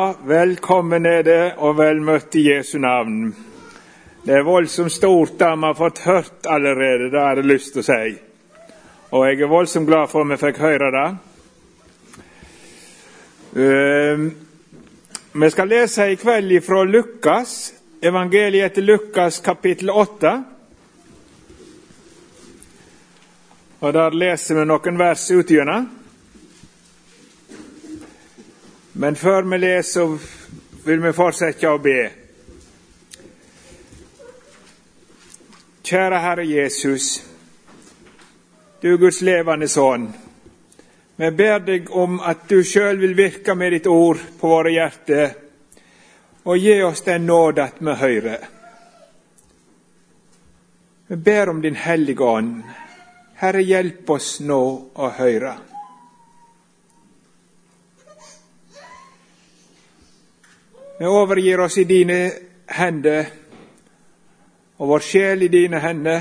[0.00, 3.26] Velkommen er det, og vel møtt i Jesu navn.
[4.24, 7.82] Det er voldsomt stort det vi har fått hørt allerede, det har jeg lyst til
[7.82, 8.14] å si.
[9.12, 11.04] Og jeg er voldsomt glad for at vi fikk høre det.
[13.52, 14.24] Uh,
[15.44, 20.36] vi skal lese i kveld fra Lukas, evangeliet etter Lukas kapittel 8.
[23.82, 25.98] Og Der leser vi noen vers utgjennom.
[28.92, 30.18] Men før vi leser,
[30.84, 32.00] vil vi fortsette å be.
[35.82, 37.06] Kjære Herre Jesus,
[38.80, 40.10] du Guds levende Sønn.
[41.16, 45.34] Vi ber deg om at du sjøl vil virke med ditt ord på våre hjerter,
[46.44, 48.46] og gi oss den nåde at vi hører.
[51.08, 52.62] Vi ber om Din Hellige Ånd.
[53.40, 54.62] Herre, hjelp oss nå
[54.94, 55.56] å høre.
[61.02, 62.30] Vi overgir oss i dine
[62.70, 63.24] hender,
[64.78, 66.20] og vår sjel i dine hender.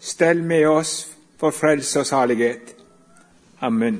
[0.00, 0.92] Stell med oss
[1.36, 2.70] for frelse og salighet.
[3.60, 3.98] Amen.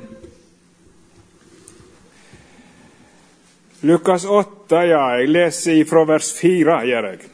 [3.83, 7.29] Lukas 8, ja, jeg leser fra vers 4, gjør jeg.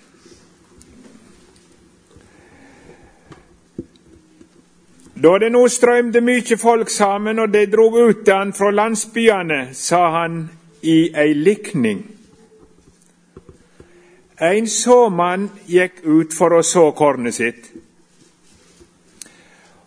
[5.14, 10.02] Da det nå strømde mykje folk sammen, og de drog ut han fra landsbyene, sa
[10.18, 10.42] han
[10.82, 12.02] i ei likning.
[14.40, 17.68] En såmann gikk ut for å så kornet sitt.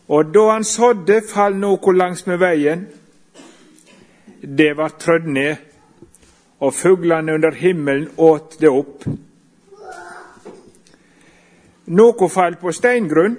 [0.08, 2.86] Og da han sådde, fall noe langsmed veien.
[4.40, 5.56] Det var trødd ned,
[6.60, 9.04] og fuglene under himmelen åt det opp.
[11.88, 13.36] Noe fall på steingrunn,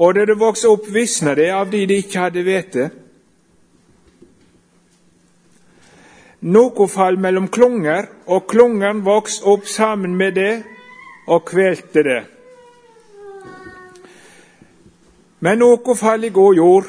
[0.00, 2.90] og da det vokste opp, visna det av de de ikke hadde hvete.
[6.40, 10.62] Noe fall mellom klunger, og klungeren vokste opp sammen med det
[11.28, 12.22] og kvelte det.
[15.40, 16.88] Men noe fall i god jord.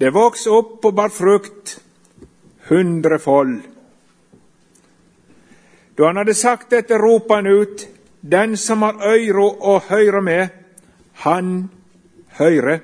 [0.00, 1.76] Det vokste opp og bar frukt,
[2.70, 3.60] hundrefold.
[5.96, 7.88] Da han hadde sagt dette, ropte han ut,
[8.22, 10.48] Den som har øyro å høre med,
[11.24, 11.70] han
[12.38, 12.76] høyre.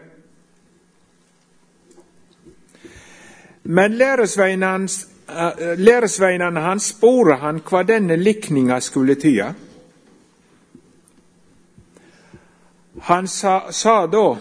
[3.63, 9.53] Men læresveinen Eh, læresveinene hans spore han hva denne likninga skulle tyde.
[13.09, 14.37] Han sa, sa da,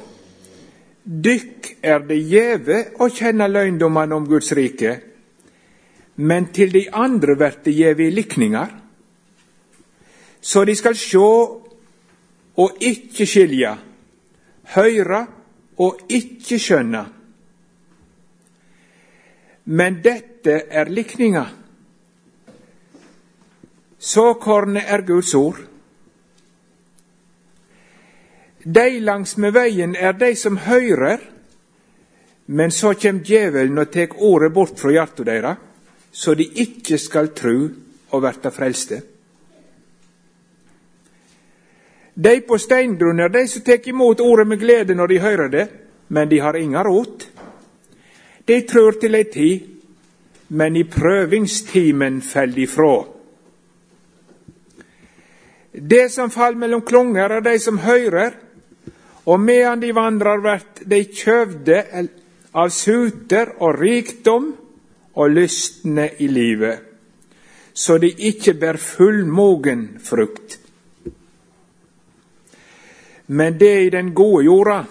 [1.08, 4.98] Dykk er det gjeve å kjenne løgndommene om Guds rike,
[6.20, 8.74] men til de andre vert det gjeve i likningar,
[10.42, 11.30] så de skal sjå
[12.58, 13.78] og ikke skilja,
[14.76, 15.22] høyre
[15.80, 17.06] og ikke skjønne.
[19.68, 21.46] Men dette dette er likninga.
[24.00, 25.60] Såkornet er Guds ord.
[28.64, 31.20] De langsmed veien er de som høyrer,
[32.48, 35.54] men så kjem djevelen og tek ordet bort fra hjarta deira,
[36.12, 37.68] så de ikke skal tru
[38.12, 39.02] og verta frelste.
[42.18, 45.66] De på steingrunn er de som tek imot ordet med glede når de høyrer det,
[46.08, 47.28] men de har inga rot.
[48.48, 49.77] De trur til ei tid,
[50.48, 52.96] men i prøvingstimen faller frå.
[55.72, 58.32] Det som faller mellom klunger, er de som hører,
[59.28, 61.82] og medan de vandrer, vert de kjøvde
[62.58, 64.54] av suter og rikdom
[65.18, 66.80] og lystne i livet,
[67.74, 70.60] så de ikke bærer fullmogen frukt.
[73.28, 74.84] Men det i den gode jorda,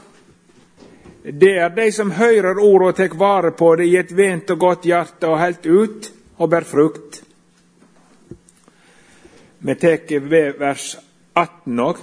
[1.32, 4.58] det er de som hører ordet og tek vare på det i et vent og
[4.62, 7.22] godt hjerte og helt ut og ber frukt.
[9.58, 10.92] Vi tek ved vers
[11.34, 11.98] 18 òg.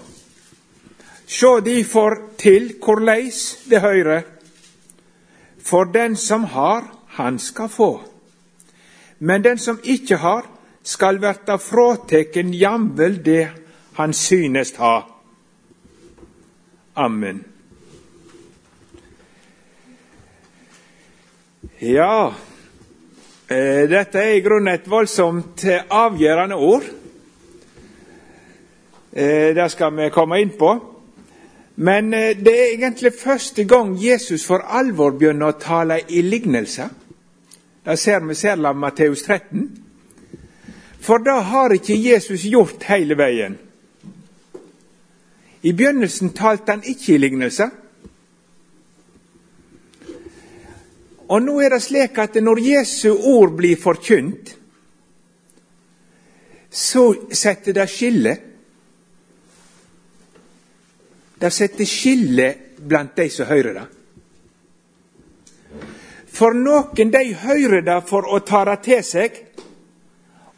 [1.23, 4.25] Sjå difor til korleis det høyrer.
[5.63, 6.83] For den som har,
[7.15, 8.03] han skal få.
[9.19, 10.43] Men den som ikke har,
[10.83, 13.47] skal verta fråteken jamvel det
[13.95, 14.97] han synest ha.
[16.93, 17.52] Amen.
[21.83, 22.33] Ja,
[23.47, 26.85] eh, dette er i grunnen et voldsomt eh, avgjørende ord.
[29.11, 30.69] Eh, det skal vi komme inn på.
[31.75, 36.87] Men det er egentlig første gang Jesus for alvor begynner å tale i lignelser.
[37.83, 39.67] Det ser vi særlig av Matteus 13.
[41.03, 43.59] For det har ikke Jesus gjort hele veien.
[45.63, 47.82] I begynnelsen talte han ikke i lignelser.
[51.29, 54.57] Og nå er det slik at når Jesu ord blir forkynt,
[56.73, 58.33] så setter det skille.
[61.39, 62.47] Det setter skille
[62.83, 63.85] blant de som hører det.
[66.33, 69.35] For noen de hører det for å ta det til seg,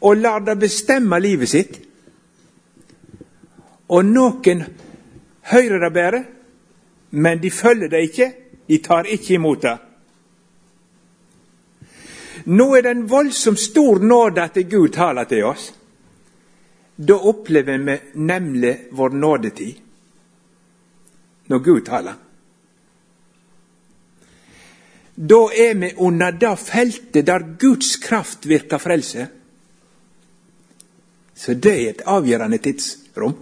[0.00, 1.76] og lar det bestemme livet sitt.
[3.92, 4.64] Og noen
[5.52, 6.22] hører det bare,
[7.10, 8.30] men de følger det ikke.
[8.66, 9.76] De tar ikke imot det.
[12.46, 15.72] Nå er det en voldsomt stor nåde at Gud taler til oss.
[16.96, 19.82] Da opplever vi nemlig vår nådetid
[21.46, 22.14] når Gud taler.
[25.16, 29.26] Da er vi under det feltet der Guds kraft virker frelse.
[31.34, 33.34] Så det er et avgjørende tidsrom.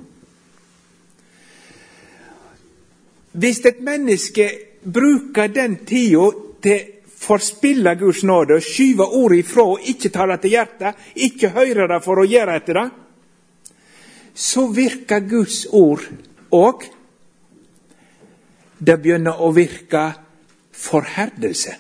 [3.33, 4.51] Hvis et menneske
[4.85, 6.31] bruker den tida
[6.63, 6.81] til
[7.25, 12.21] forspille Guds nåde, skyve ordet ifra, ikke ta det til hjertet, ikke høre det for
[12.21, 12.89] å gjøre etter det,
[14.35, 16.05] så virker Guds ord
[16.55, 16.85] òg.
[18.85, 20.09] Det begynner å virke
[20.75, 21.79] forherdelse.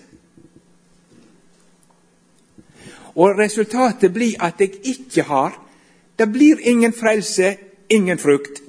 [3.14, 5.60] Og resultatet blir at jeg ikke har
[6.14, 7.56] Det blir ingen frelse,
[7.90, 8.63] ingen frukt.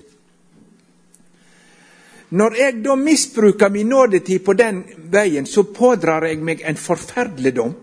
[2.36, 7.54] Når jeg da misbruker min nådetid på den veien, så pådrar jeg meg en forferdelig
[7.56, 7.76] dom.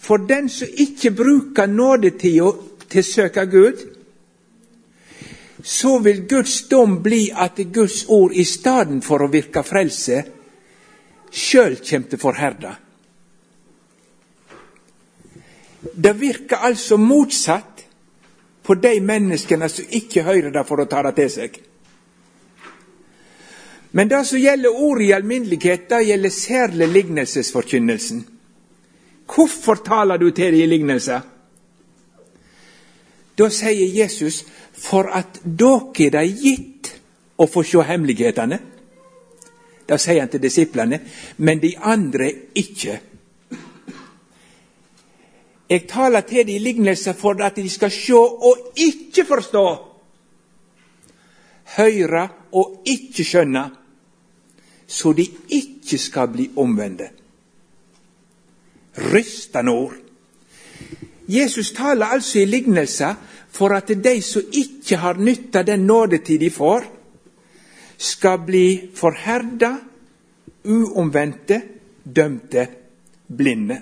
[0.00, 2.52] For den som ikke bruker nådetida
[2.90, 3.82] til å søke Gud,
[5.62, 10.22] så vil Guds dom bli at Guds ord i stedet for å virke frelse,
[11.30, 12.76] sjøl kjem til forherda.
[15.80, 17.84] Det virker altså motsatt
[18.62, 21.60] på de menneskene som ikke hører det for å ta det til seg.
[23.90, 28.24] Men det som gjelder ordet i alminnelighet, det gjelder særlig lignelsesforkynnelsen.
[29.34, 31.20] Hvorfor taler du til dem i lignelser?
[33.38, 34.44] Da sier Jesus
[34.74, 36.92] for at dere er gitt
[37.40, 38.58] å få se hemmelighetene.
[39.88, 41.00] Det sier han til disiplene,
[41.38, 43.00] men de andre ikke.
[45.70, 49.66] Jeg taler til dem i lignelser for at de skal se og ikke forstå.
[51.76, 53.68] Høre og ikke skjønne
[54.90, 57.10] så de ikke skal bli omvendte.
[59.12, 59.98] Rystende ord.
[61.30, 63.14] Jesus taler altså i lignelser
[63.50, 66.84] for at de som ikke har nytta den nådetid de får,
[67.98, 69.76] skal bli forherda,
[70.64, 71.60] uomvendte,
[72.04, 72.66] dømte,
[73.28, 73.80] blinde.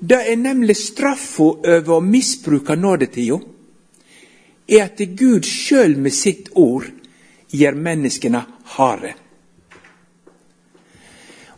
[0.00, 3.38] Det er nemlig straffa over å misbruke nådetida,
[4.68, 6.86] er at Gud sjøl med sitt ord
[7.52, 8.44] gjør menneskene
[8.76, 9.14] harde.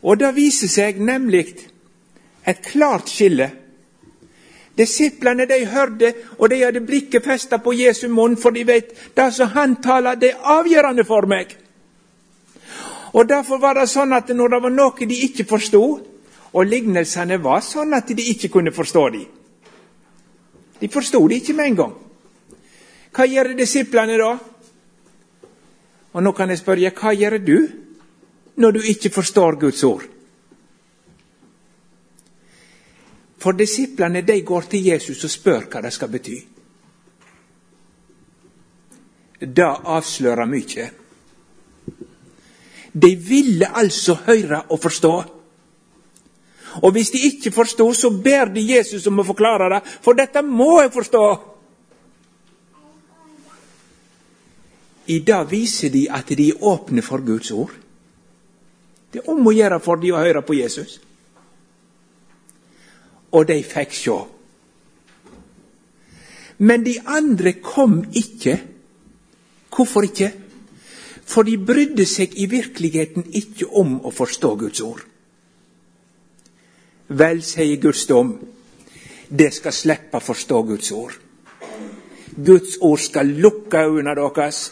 [0.05, 1.47] Og det viser seg nemlig
[2.45, 3.51] et klart skille.
[4.77, 9.29] Disiplene de hørte, og de hadde blikket festa på Jesu munn, for de vet det
[9.33, 11.55] som han taler, det er avgjørende for meg.
[13.15, 15.85] Og Derfor var det sånn at når det var noe de ikke forsto,
[16.55, 19.25] og lignelsene var sånn at de ikke kunne forstå dem
[20.79, 21.95] De forsto det ikke med en gang.
[23.15, 24.33] Hva gjør disiplene da?
[26.15, 27.59] Og nå kan jeg spørre hva gjør du
[28.63, 30.05] når du ikke forstår Guds ord?
[33.39, 36.37] For disiplene de går til Jesus og spør hva det skal bety.
[39.45, 40.87] Det avslører mye.
[42.95, 45.15] De ville altså høre og forstå.
[46.83, 50.43] Og hvis de ikke forsto, så ber de Jesus om å forklare det, for dette
[50.43, 51.27] må jeg forstå.
[55.07, 57.73] I det viser de at de er åpne for Guds ord.
[59.13, 60.97] Det er om å gjøre for de å høre på Jesus.
[63.35, 64.17] Og de fikk sjå.
[66.65, 68.57] Men de andre kom ikke.
[69.75, 70.31] Hvorfor ikke?
[71.25, 75.03] For de brydde seg i virkeligheten ikke om å forstå Guds ord.
[77.09, 78.33] Vel, sier Guds dom,
[79.29, 81.19] det skal slippe å forstå Guds ord.
[82.35, 84.63] Guds ord skal lukke øynene deres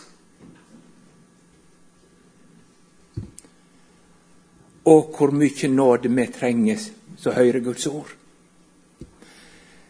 [4.84, 6.78] Og hvor mye nåde vi trenger
[7.16, 8.08] som hører Guds ord.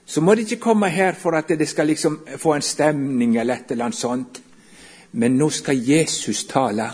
[0.05, 3.55] Så må det ikke komme her for at det skal liksom få en stemning eller
[3.55, 4.43] et eller annet sånt.
[5.13, 6.91] Men nå skal Jesus tale.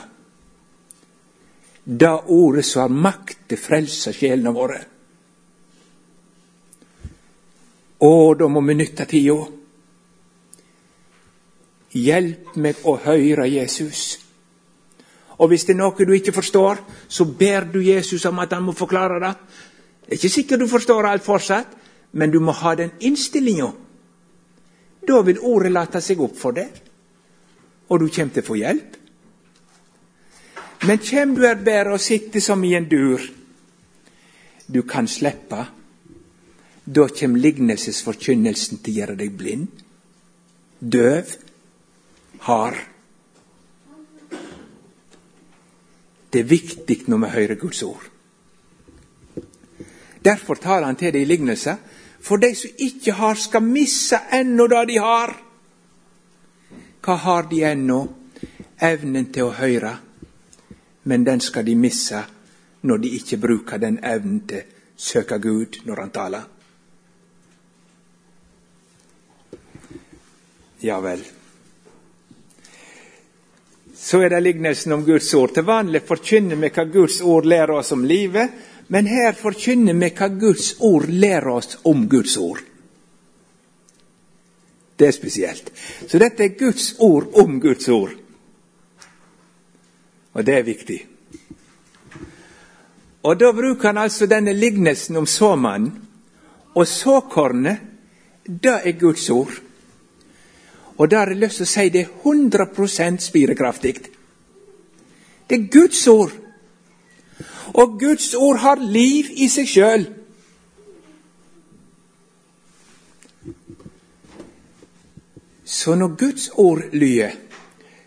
[1.84, 4.78] Det ordet som har makt til å frelse sjelene våre.
[7.98, 9.38] Å, da må vi nytte tida.
[11.98, 14.04] Hjelp meg å høre Jesus.
[15.38, 18.64] Og hvis det er noe du ikke forstår, så ber du Jesus om at han
[18.66, 19.34] må forklare det.
[20.02, 21.76] Det er ikke sikkert du forstår alt fortsatt,
[22.12, 23.70] men du må ha den innstillinga.
[25.08, 26.72] Da vil ordet late seg opp for deg,
[27.88, 28.96] og du kommer til å få hjelp.
[30.86, 33.22] Men kjem du her bare og sitter som i en dur,
[34.68, 35.64] du kan slippe,
[36.88, 39.82] da kjem lignelsesforkynnelsen til å gjøre deg blind,
[40.80, 41.34] døv,
[42.46, 42.78] hard.
[46.30, 48.04] Det er viktig når vi hører Guds ord.
[50.24, 51.76] Derfor tar han til det i lignelse.
[52.20, 55.36] For de som ikke har, skal misse ennå det de har.
[57.04, 58.00] Hva har de ennå?
[58.80, 59.94] Evnen til å høre.
[61.04, 62.20] Men den skal de misse
[62.82, 66.46] når de ikke bruker den evnen til å søke Gud når han taler.
[70.82, 71.24] Ja vel.
[74.08, 75.52] Så er det lignelsen om Guds ord.
[75.52, 78.54] Til vanlig forkynner vi hva Guds ord lærer oss om livet,
[78.88, 82.62] men her forkynner vi hva Guds ord lærer oss om Guds ord.
[84.96, 85.68] Det er spesielt.
[86.08, 88.16] Så dette er Guds ord om Guds ord.
[90.32, 90.98] Og det er viktig.
[93.28, 95.92] Og da bruker han altså denne lignelsen om såmannen.
[96.72, 97.84] Og såkornet,
[98.46, 99.52] det er Guds ord.
[100.98, 103.94] Og da har jeg lyst til å si det er 100 spirekraftig.
[105.48, 106.32] Det er Guds ord.
[107.74, 110.08] Og Guds ord har liv i seg sjøl.
[115.64, 117.36] Så når Guds ord lyder,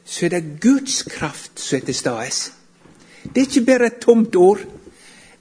[0.05, 2.51] så er det Guds kraft som er til stede.
[3.23, 4.59] Det er ikke bare et tomt ord,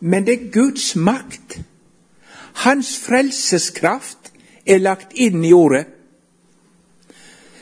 [0.01, 1.59] men det er Guds makt.
[2.63, 4.31] Hans frelseskraft
[4.67, 5.87] er lagt inn i ordet.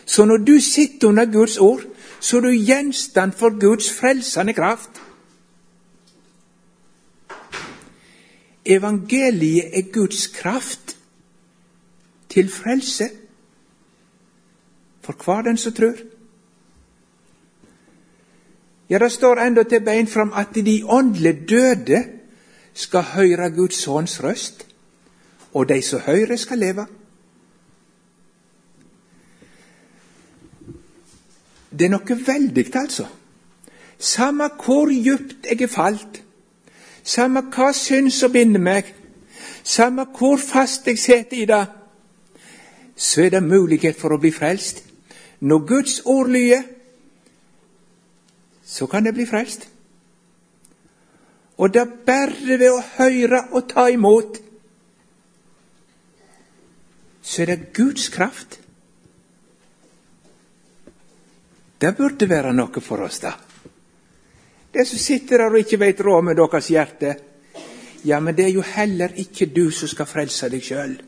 [0.09, 1.83] Så når du sitter under Guds ord,
[2.21, 5.03] så er du gjenstand for Guds frelsende kraft.
[8.65, 10.97] Evangeliet er Guds kraft
[12.29, 13.11] til frelse
[15.05, 16.01] for hver den som tror.
[18.89, 22.05] Ja, det står enda til bein fram at de åndelige døde
[22.75, 24.67] skal høre Guds sønns røst,
[25.53, 26.87] og de som hører, skal leve.
[31.71, 33.07] Det er noe veldig, altså.
[33.99, 36.23] Samme hvor djupt jeg er falt,
[37.03, 38.93] samme hva synd som binder meg,
[39.65, 41.65] samme hvor fast jeg sitter i det,
[42.97, 44.85] så er det mulighet for å bli frelst.
[45.41, 46.63] Når Guds ord lyder,
[48.65, 49.69] så kan jeg bli frelst.
[51.59, 54.39] Og det er bare ved å høre og ta imot,
[57.23, 58.61] så er det Guds kraft.
[61.81, 63.33] Det burde være noe for oss, da.
[64.75, 67.15] Det som sitter der og ikke veit råd med deres hjerte,
[68.05, 70.99] ja, men det er jo heller ikke du som skal frelse deg sjøl.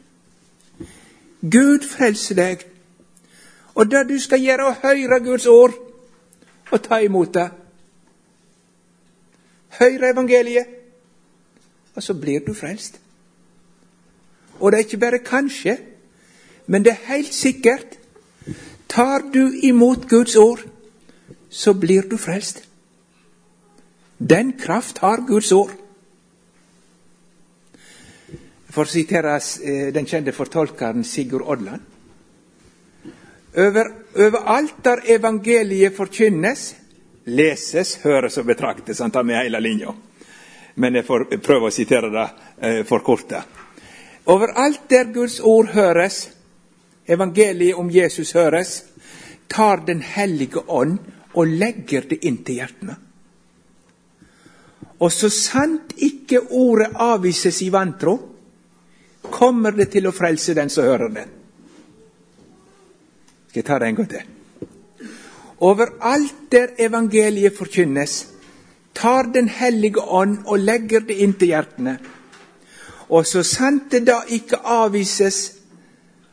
[1.41, 2.65] Gud frelser deg.
[3.75, 5.77] Og det du skal gjøre, er å høre Guds ord
[6.71, 7.47] og ta imot det.
[9.79, 10.67] Høre evangeliet,
[11.95, 12.99] og så blir du frelst.
[14.59, 15.79] Og det er ikke bare kanskje,
[16.67, 18.00] men det er helt sikkert.
[18.91, 20.65] Tar du imot Guds ord,
[21.49, 22.65] så blir du frelst.
[24.19, 25.71] Den kraft har Guds ord.
[28.71, 31.87] For å sitere eh, den kjente fortolkeren Sigurd Odland.
[33.59, 36.69] Over, overalt der evangeliet forkynnes,
[37.31, 39.01] leses, høres og betraktes.
[39.03, 39.95] Han tar med hele linja.
[40.75, 42.29] Men jeg får prøve å sitere det
[42.59, 43.59] eh, for kortet.
[44.31, 46.29] Overalt der Guds ord høres,
[47.11, 48.85] evangeliet om Jesus høres,
[49.49, 50.99] tar Den hellige ånd
[51.35, 52.97] og legger det inn til hjertene.
[55.01, 58.19] Og så sant ikke ordet avvises i vantro,
[59.31, 61.27] kommer det til å frelse den som hører det.
[63.49, 64.29] Skal jeg ta det en gang til?
[65.61, 68.27] Overalt der evangeliet forkynnes,
[68.95, 71.99] tar Den hellige ånd og legger det inn til hjertene.
[73.09, 75.60] Og så sant det da ikke avvises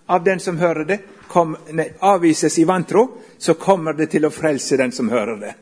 [0.08, 4.32] av den som hører det, kom, nei, avvises i vantro, så kommer det til å
[4.34, 5.54] frelse den som hører det.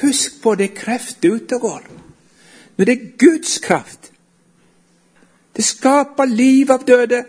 [0.00, 1.86] Husk på det krefter ute og går.
[2.76, 4.10] Når det er Guds kraft.
[5.52, 7.22] Det skaper liv av døde.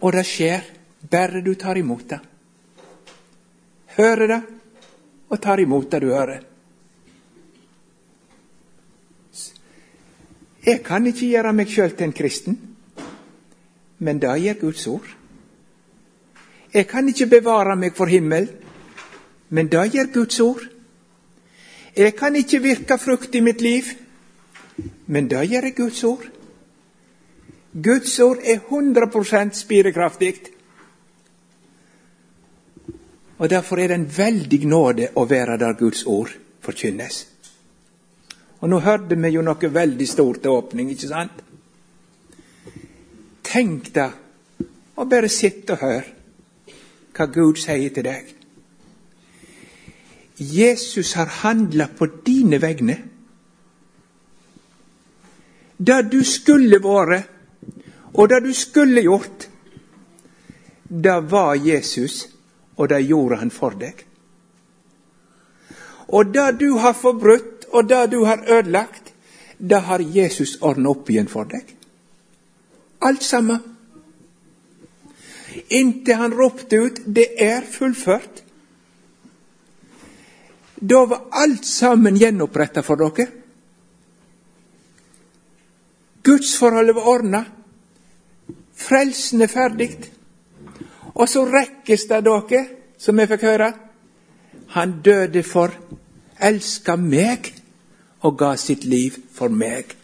[0.00, 0.64] Og det skjer
[1.10, 2.20] bare du tar imot det.
[4.00, 4.40] Hører det
[5.30, 6.49] og tar imot det du hører.
[10.70, 12.58] Jeg kan ikke gjøre meg sjøl til en kristen,
[13.98, 15.08] men det gjør Guds ord.
[16.70, 18.46] Jeg kan ikke bevare meg for himmel,
[19.50, 20.62] men det gjør Guds ord.
[21.96, 23.88] Jeg kan ikke virke frukt i mitt liv,
[25.06, 26.28] men det gjør Guds ord.
[27.74, 30.34] Guds ord er 100% spirekraftig.
[33.38, 36.30] Og Derfor er det en veldig nåde å være der Guds ord
[36.62, 37.29] forkynnes.
[38.60, 41.44] Og nå hørte vi jo noe veldig stort til åpning, ikke sant?
[43.50, 44.66] Tenk deg
[45.00, 46.76] å bare sitte og høre
[47.16, 48.28] hva Gud sier til deg.
[50.40, 52.96] Jesus har handla på dine vegne.
[55.76, 57.28] Det du skulle vært,
[58.14, 59.48] og det du skulle gjort,
[60.90, 62.26] det var Jesus,
[62.76, 64.04] og det gjorde han for deg.
[66.08, 69.12] Og det du har forbrutt, og det du har ødelagt,
[69.58, 71.74] det har Jesus ordna opp igjen for deg.
[73.00, 73.60] Alt sammen.
[75.68, 78.42] Inntil han ropte ut 'Det er fullført'.
[80.80, 83.26] Da var alt sammen gjenoppretta for dere.
[86.22, 87.44] Gudsforholdet var ordna.
[88.74, 89.98] Frelsen er ferdig.
[91.14, 92.66] Og så rekkes det dere,
[92.98, 93.72] som jeg fikk høre.
[94.68, 95.74] Han døde for,
[96.40, 97.59] elska meg
[98.20, 99.96] og ga sitt liv for meg.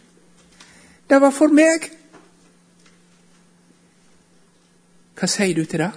[1.09, 1.87] Det var for meg.
[5.17, 5.91] Hva sier du til det?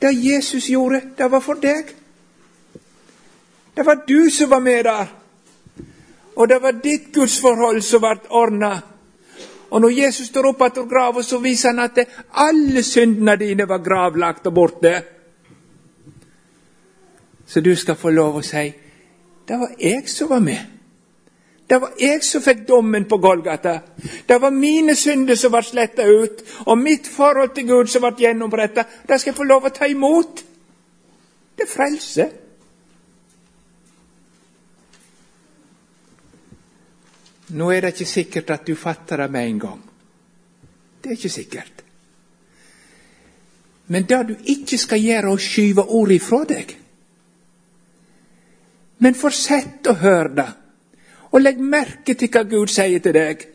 [0.00, 1.94] Det Jesus gjorde, det var for deg.
[3.76, 5.06] Det var du som var med der.
[6.36, 8.72] Og det var ditt gudsforhold som ble ordna.
[9.70, 11.98] Og når Jesus står opp etter grava, så viser han at
[12.42, 14.94] alle syndene dine var gravlagt og borte.
[17.46, 18.66] Så du skal få lov å si
[19.50, 20.79] det var jeg som var med.
[21.70, 23.76] Det var jeg som fikk dommen på Golgata.
[24.26, 28.24] Det var mine synder som ble sletta ut, og mitt forhold til Gud som ble
[28.24, 28.82] gjennombretta.
[29.06, 30.42] Det skal jeg få lov å ta imot.
[31.54, 32.26] Det er frelse.
[37.54, 39.80] Nå er det ikke sikkert at du fatter det med en gang.
[41.02, 41.84] Det er ikke sikkert.
[43.86, 46.74] Men det du ikke skal gjøre, er å skyve ord ifra deg.
[48.98, 50.50] Men fortsett å høre det,
[51.30, 53.46] og legg merke til hva Gud sier til deg.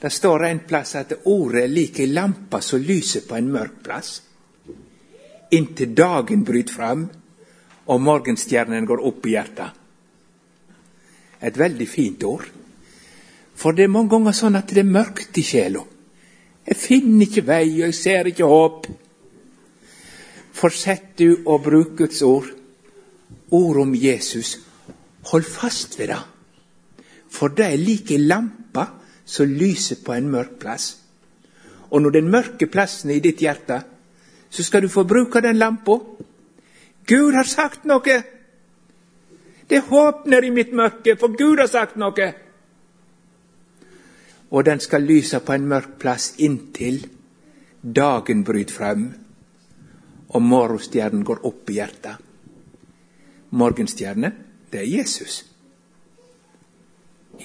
[0.00, 3.80] Det står en plass at ordet er lik ei lampe som lyser på en mørk
[3.84, 4.20] plass.
[5.56, 7.06] Inntil dagen bryter fram
[7.86, 9.82] og morgenstjernen går opp i hjertet.
[11.40, 12.46] Et veldig fint ord.
[13.56, 15.84] For det er mange ganger sånn at det er mørkt i sjela.
[16.66, 18.88] Jeg finner ikke vei, og jeg ser ikke håp.
[20.56, 22.48] Fortsett du å bruke Guds ord,
[23.54, 24.56] ord om Jesus.
[25.30, 26.22] Hold fast ved det.
[27.30, 28.86] For det er like lampa
[29.26, 30.96] som lyser på en mørk plass.
[31.90, 33.80] Og når den mørke plassen er i ditt hjerte,
[34.50, 35.98] så skal du få bruke den lampa.
[37.06, 38.22] Gud har sagt noe.
[39.66, 42.32] Det håpner i mitt mørke, for Gud har sagt noe.
[44.50, 47.02] Og den skal lyse på en mørk plass inntil
[47.82, 49.02] dagen bryter frem
[50.34, 52.16] og morgenstjernen går opp i hjertet.
[53.56, 54.32] Morgenstjernen,
[54.76, 55.44] det er Jesus.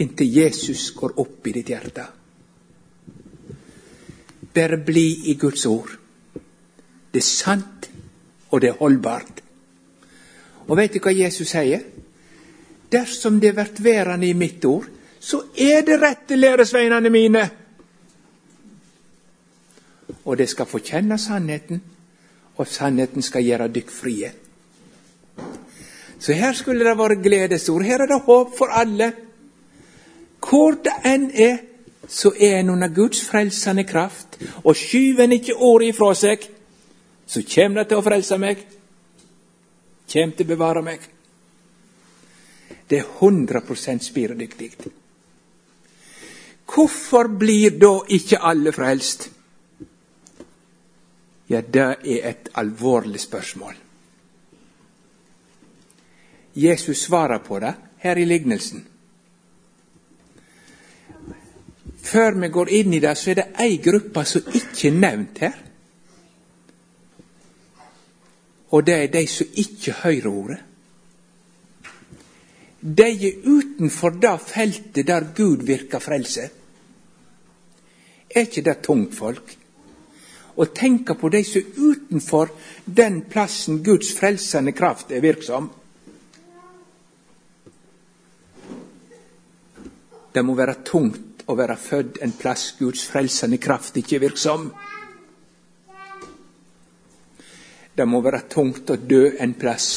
[0.04, 2.04] Inntil Jesus går opp i ditt hjerte.
[4.52, 5.94] Bare bli i Guds ord.
[7.12, 7.88] Det er sant,
[8.52, 9.40] og det er holdbart.
[10.68, 11.88] Og vet du hva Jesus sier?
[12.92, 14.90] Dersom det blir værende i mitt ord,
[15.20, 17.48] så er det rette læresveinene mine.
[20.26, 21.80] Og det skal få kjenne sannheten,
[22.58, 24.34] og sannheten skal gjøre dykk frie.
[26.22, 27.84] Så her skulle det vært gledesord.
[27.84, 29.10] Her er det håp for alle.
[30.42, 31.58] Hvor det enn er,
[32.08, 34.38] så er en under Guds frelsende kraft.
[34.64, 36.46] Og skyver en ikke ordet ifra seg,
[37.26, 38.64] så kommer det til å frelse meg.
[40.12, 41.10] Kommer til å bevare meg.
[42.90, 44.72] Det er 100 spiredyktig.
[46.72, 49.30] Hvorfor blir da ikke alle frelst?
[51.50, 53.76] Ja, det er et alvorlig spørsmål.
[56.54, 58.86] Jesus svarer på det her i lignelsen.
[62.02, 65.44] Før vi går inn i det, så er det ei gruppe som ikke er nevnt
[65.46, 65.60] her.
[68.72, 70.60] Og det er de som ikke hører ordet.
[72.82, 76.50] De er utenfor det feltet der Gud virker frelse.
[78.36, 79.58] Er ikke det tungt, folk?
[80.56, 82.50] Å tenke på de som er utenfor
[82.86, 85.70] den plassen Guds frelsende kraft er virksom.
[90.34, 94.70] Det må være tungt å være født en plass Guds frelsende kraft ikke er virksom.
[97.98, 99.90] Det må være tungt å dø en plass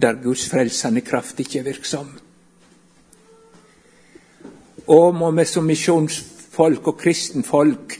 [0.00, 2.10] der Guds frelsende kraft ikke er virksom.
[4.90, 7.96] Og må vi som misjonsfolk og kristenfolk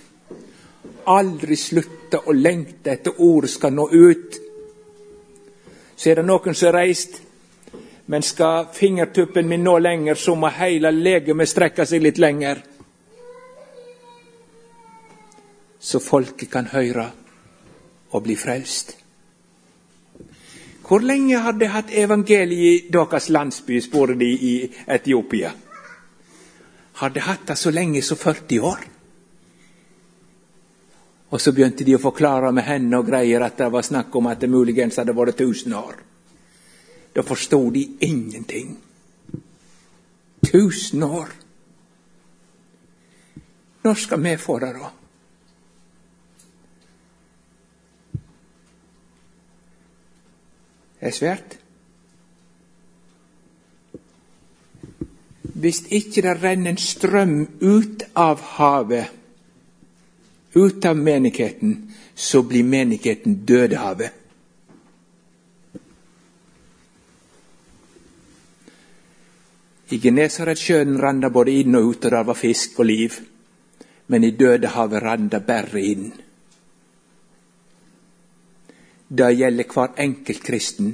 [1.10, 4.38] aldri slutte å lengte etter ordet skal nå ut.
[5.96, 7.20] Så er det noen som har reist,
[8.10, 12.58] men skal fingertuppen min nå lenger, så må hele legemet strekke seg litt lenger.
[15.78, 17.04] Så folket kan høre
[18.10, 18.96] og bli frelst.
[20.88, 24.52] Hvor lenge har de hatt evangeliet i deres landsby, spurte de i
[24.90, 25.54] Etiopia.
[26.98, 28.86] Har de hatt det så lenge som 40 år?
[31.30, 34.26] Og så begynte de å forklare med henne og greier at det var snakk om
[34.26, 36.09] at det muligens hadde vært 1000 år.
[37.14, 38.78] Da forstod de ingenting.
[40.52, 41.28] Tusen år!
[43.82, 44.90] Når skal vi få det, da?
[51.00, 51.58] er svært.
[55.42, 59.10] Hvis ikke det renner en strøm ut av havet,
[60.54, 64.19] ut av menigheten, så blir menigheten Dødehavet.
[69.90, 73.16] I Genesaretsjøen randa både inn og ut, og der var fisk og liv.
[74.06, 76.12] Men i Dødehavet randa bare inn.
[79.10, 80.92] Det gjelder hver enkelt kristen,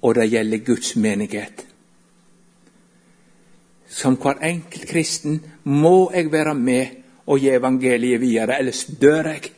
[0.00, 1.66] og det gjelder Guds menighet.
[3.88, 9.52] Som hver enkelt kristen må jeg være med og gi evangeliet videre, ellers dør jeg.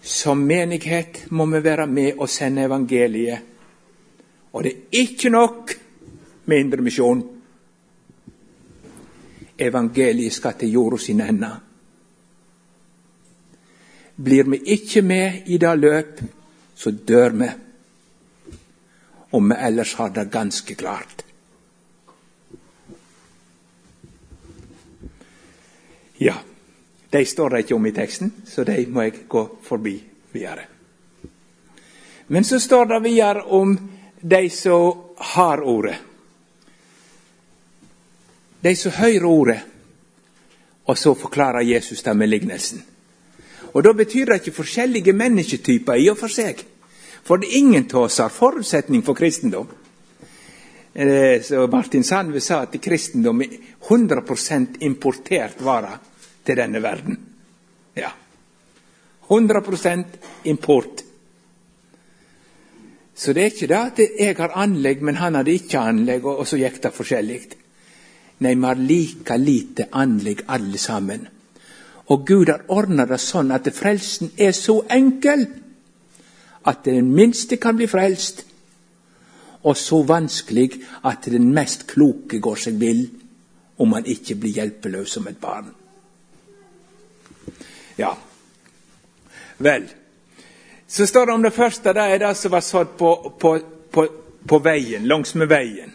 [0.00, 3.49] Som menighet må vi være med og sende evangeliet.
[4.52, 5.74] Og det er ikke nok
[6.44, 7.22] med indremisjon.
[9.58, 11.56] Evangeliet skal til jorda sine ender.
[14.20, 16.20] Blir vi ikke med i det løp,
[16.74, 17.48] så dør vi.
[19.32, 21.24] Om vi ellers har det ganske klart.
[26.20, 26.34] Ja,
[27.12, 29.94] de står det ikke om i teksten, så de må jeg gå forbi
[30.32, 30.66] videre.
[32.28, 33.78] Men så står det videre om
[34.20, 35.96] de som har ordet.
[38.60, 39.60] De som hører ordet,
[40.84, 42.82] og så forklarer Jesus det med lignelsen.
[43.72, 46.64] Og Da betyr det ikke forskjellige mennesketyper i og for seg.
[47.22, 49.68] For det er ingen av oss har forutsetning for kristendom.
[50.94, 55.98] Eh, så Martin Sandve sa at kristendom er 100% importert vare
[56.44, 57.18] til denne verden.
[57.94, 58.10] Ja.
[59.28, 60.04] 100%
[60.44, 61.04] import.
[63.14, 66.46] Så det er ikke det at jeg har anlegg, men han hadde ikke anlegg, og
[66.48, 67.40] så gikk det forskjellig.
[68.40, 71.26] Nei, vi har like lite anlegg alle sammen.
[72.10, 75.44] Og Gud har ordna det sånn at frelsen er så enkel
[76.66, 78.44] at den minste kan bli frelst,
[79.62, 83.04] og så vanskelig at den mest kloke går seg vill
[83.80, 85.68] om han ikke blir hjelpeløs som et barn.
[88.00, 88.14] Ja,
[89.58, 89.88] vel.
[90.90, 91.92] Så står det om det første.
[91.92, 93.50] Det er det som var sådd på, på,
[93.90, 94.06] på,
[94.42, 95.92] på veien, langsmed veien.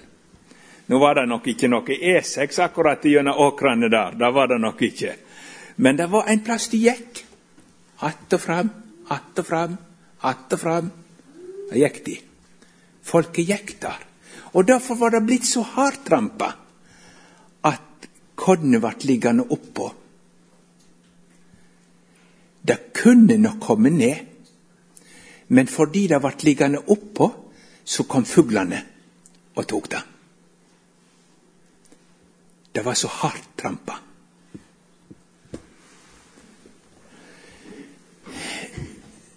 [0.88, 4.14] Nå var det nok ikke noe E6 akkurat gjennom åkrene der.
[4.16, 5.16] Det var det nok ikke.
[5.76, 7.26] Men det var en plass de gikk.
[7.98, 8.70] Att og fram,
[9.08, 9.78] att og fram,
[10.20, 10.92] att og fram.
[11.72, 12.16] Der gikk de.
[13.04, 14.00] Folket gikk der.
[14.56, 16.54] Og Derfor var det blitt så hardt rampa
[17.68, 19.90] at kornet ble liggende oppå.
[22.62, 24.35] Det kunne nok komme ned,
[25.48, 27.30] men fordi det ble liggende oppå,
[27.84, 28.82] så kom fuglene
[29.56, 30.02] og tok det.
[32.72, 34.00] Det var så hardt trampa.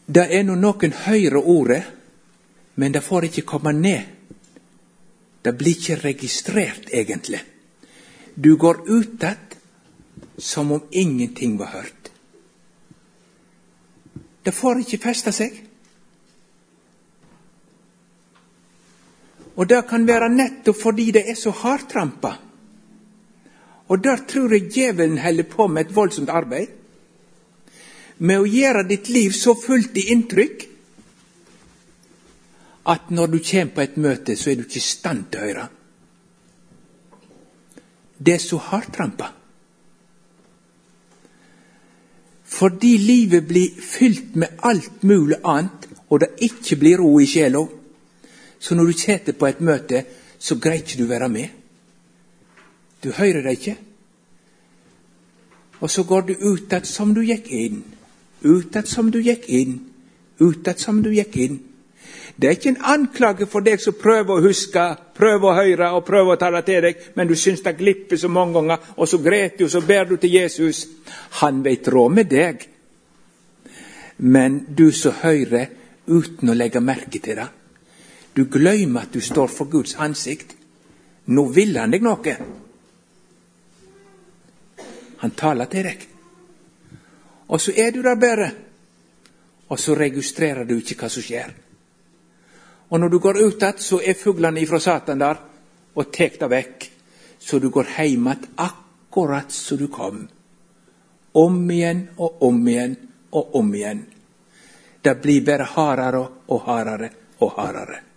[0.08, 1.82] Det er når noen høyrer ordet,
[2.80, 4.16] men det får ikke komme ned.
[5.44, 7.42] Det blir ikke registrert, egentlig.
[8.34, 9.48] Du går ut att
[10.36, 12.10] som om ingenting var hørt.
[14.42, 15.67] Det får ikke feste seg.
[19.58, 22.36] Og det kan være nettopp fordi det er så hardtrampa.
[23.88, 26.74] Og der tror jeg djevelen holder på med et voldsomt arbeid
[28.18, 30.64] med å gjøre ditt liv så fullt i inntrykk
[32.88, 35.48] at når du kommer på et møte, så er du ikke i stand til å
[35.48, 35.66] høre.
[38.18, 39.28] Det er så hardtrampa.
[42.48, 47.60] Fordi livet blir fylt med alt mulig annet, og det ikke blir ro i sjela.
[48.58, 50.04] Så når du sitter på et møte,
[50.38, 51.48] så greier ikke du være med.
[53.04, 53.76] Du hører det ikke.
[55.80, 57.82] Og så går du ut att som du gikk inn
[58.40, 59.80] ut att som du gikk inn,
[60.38, 61.58] utad som du gikk inn.
[62.36, 64.84] Det er ikke en anklage for deg som prøver å huske,
[65.18, 68.30] prøver å høre og prøver å tale til deg, men du syns det glipper så
[68.30, 70.84] mange ganger, og så gråter du, og så ber du til Jesus.
[71.42, 72.62] Han vet råd med deg.
[74.18, 75.66] Men du som hører
[76.06, 77.48] uten å legge merke til det,
[78.38, 80.53] du glemmer at du står for Guds ansikt.
[81.35, 82.35] Nå vil han deg noe.
[85.18, 86.05] Han taler til deg.
[87.51, 88.48] Og så er du der bare,
[89.68, 91.51] og så registrerer du ikke hva som skjer.
[92.88, 95.42] Og når du går ut igjen, så er fuglene ifra Satan der
[95.98, 96.90] og tar det vekk.
[97.42, 100.29] Så du går hjem igjen akkurat som du kom.
[101.35, 102.94] Om igjen og om igjen
[103.31, 104.07] og om igjen.
[105.03, 108.07] Det blir bare hardere og hardere og hardere.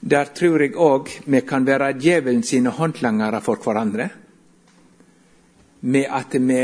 [0.00, 4.08] Der tror jeg òg vi kan være djevelen sine håndlangere for hverandre.
[5.80, 6.60] Med at vi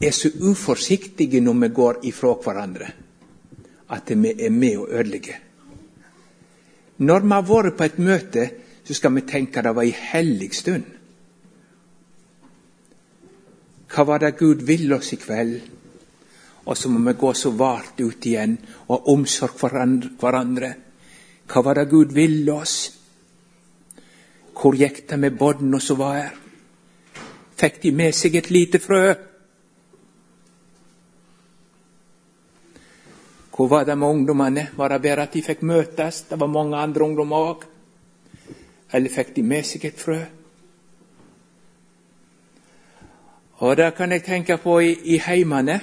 [0.00, 2.92] er så uforsiktige når vi går ifra hverandre
[3.90, 5.36] at vi er med og ødelegger.
[6.98, 8.50] Når vi har vært på et møte,
[8.84, 10.84] så skal vi tenke det var ei hellig stund.
[13.90, 15.56] Hva var det Gud ville oss i kveld?
[16.66, 19.74] Og så må vi gå så vart ut igjen og ha omsorg for
[20.20, 20.74] hverandre.
[21.50, 22.76] Hva var det Gud ville oss?
[24.54, 26.36] Hvor gikk det med barna som var her?
[27.58, 29.14] Fikk de med seg et lite frø?
[33.50, 34.68] Hvor var det med ungdommene?
[34.76, 36.22] Var det bare at de fikk møtes?
[36.30, 37.64] Det var mange andre ungdommer òg.
[38.92, 40.20] Eller fikk de med seg et frø?
[43.60, 45.80] Og det kan jeg tenke på i, i heimene.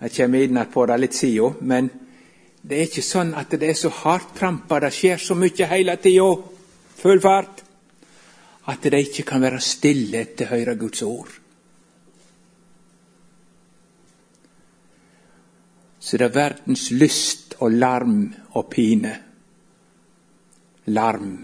[0.00, 1.90] Jeg kommer inn på det litt siden, men
[2.68, 5.96] det er ikke sånn at det er så hardt trampa, det skjer så mye hele
[6.02, 6.28] tida,
[7.00, 7.64] full fart,
[8.68, 11.38] at det ikke kan være stille til å høre Guds ord.
[16.08, 18.20] så det er verdens lyst og larm
[18.56, 19.10] og pine.
[20.86, 21.34] Larm.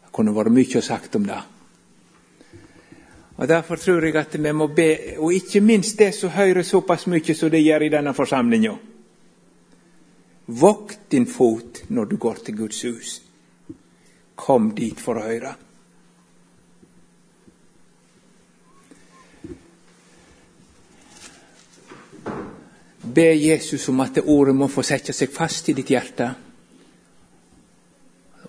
[0.00, 1.40] Det kunne vært mye sagt om det.
[3.36, 7.06] Og Derfor tror jeg at vi må be, og ikke minst det som hører såpass
[7.06, 8.72] mye som det gjør i denne forsamlinga.
[10.52, 13.12] Vokt din fot når du går til Guds hus.
[14.36, 15.52] Kom dit for å høre.
[23.02, 26.28] Be Jesus om at det ordet må få sette seg fast i ditt hjerte,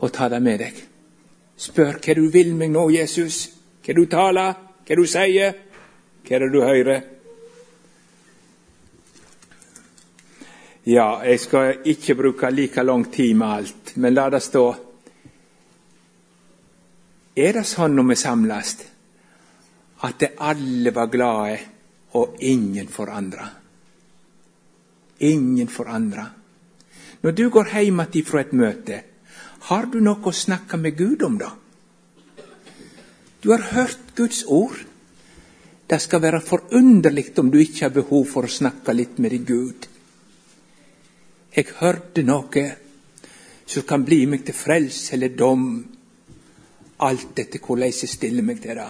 [0.03, 0.83] og ta det med deg.
[1.57, 3.45] Spør hva du vil meg nå, Jesus.
[3.83, 5.55] Hva du taler, hva du sier,
[6.27, 7.12] hva du hører?
[10.85, 14.65] Ja, jeg skal ikke bruke like lang tid med alt, men la det stå.
[17.35, 18.75] Er det sånn når vi samles,
[20.03, 21.59] at alle var glade
[22.19, 23.49] og ingen forandra?
[25.23, 26.25] ingen forandra.
[27.21, 29.03] Når du går hjem igjen fra et møte,
[29.69, 31.53] har du noe å snakke med Gud om da?
[33.41, 34.75] Du har hørt Guds ord.
[35.87, 39.47] Det skal være forunderlig om du ikke har behov for å snakke litt med din
[39.47, 39.87] Gud.
[41.55, 42.63] Jeg hørte noe
[43.69, 45.67] som kan bli meg til frelse eller dom,
[47.05, 48.87] alt etter hvordan jeg stiller meg til det.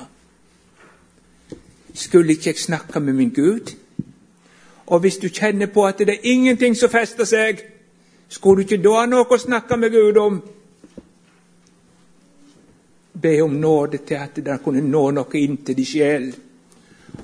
[1.94, 3.74] Skulle ikke jeg snakke med min Gud?
[4.86, 7.60] Og hvis du kjenner på at det er ingenting som fester seg,
[8.30, 10.40] skulle du ikke da ha noe å snakke med Gud om?
[13.22, 16.32] Be om nåde til at det kunne nå noe inn til din sjel,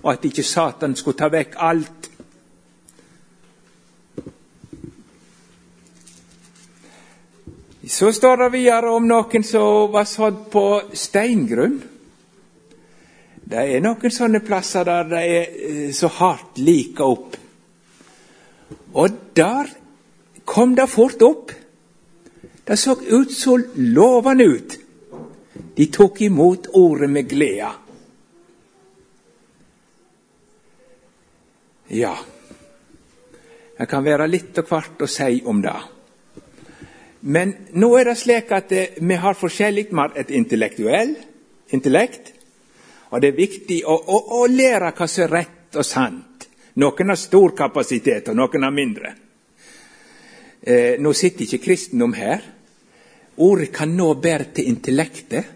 [0.03, 2.08] og at ikke Satan skulle ta vekk alt.
[7.89, 10.61] Så står det videre om noen som var sådd på
[10.93, 11.79] steingrunn.
[13.49, 17.33] Det er noen sånne plasser der det er eh, så hardt lika opp.
[18.93, 19.73] Og der
[20.45, 21.55] kom det fort opp.
[22.61, 24.79] Det så ut så lovende ut.
[25.73, 27.73] De tok imot ordet med glede.
[31.89, 32.17] Ja,
[33.79, 35.79] det kan være litt og hvert å si om det.
[37.21, 39.89] Men nå er det slik at eh, vi har forskjellig.
[39.95, 41.15] Har et intellektuell
[41.69, 42.33] intellekt,
[43.09, 46.47] og det er viktig å, å, å lære hva som er rett og sant.
[46.79, 49.11] Noen har stor kapasitet, og noen har mindre.
[50.61, 52.45] Eh, nå sitter ikke kristendom her.
[53.39, 55.55] Ordet kan nå bedre til intellektet.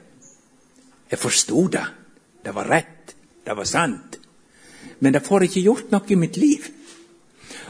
[1.09, 1.85] Jeg forsto det.
[2.43, 3.15] Det var rett.
[3.43, 4.17] Det var sant.
[4.99, 6.69] Men det får ikke gjort noe i mitt liv.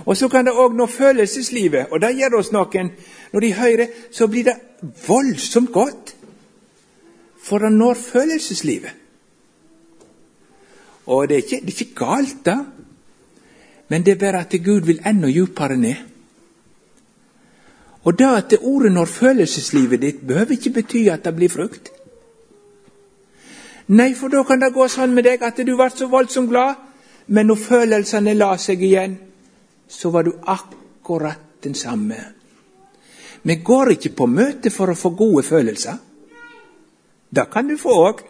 [0.06, 2.92] Og så kan det òg nå følelseslivet, og det gjør oss noen.
[3.34, 4.56] Når de hører, så blir det
[5.08, 6.16] voldsomt godt.
[7.44, 8.92] For det når følelseslivet.
[11.06, 12.58] Og det er ikke, det er ikke galt, da.
[13.88, 15.96] Men det er bare at Gud vil enda djupere ned.
[18.04, 21.92] Og det at ordet når følelseslivet ditt, behøver ikke bety at det blir frukt.
[23.88, 26.80] Nei, for da kan det gå sånn med deg at du ble så voldsomt glad,
[27.28, 29.18] men når følelsene la seg igjen,
[29.88, 32.18] så var du akkurat den samme.
[33.42, 35.98] Vi går ikke på møte for å få gode følelser.
[37.30, 38.22] Det kan du få òg.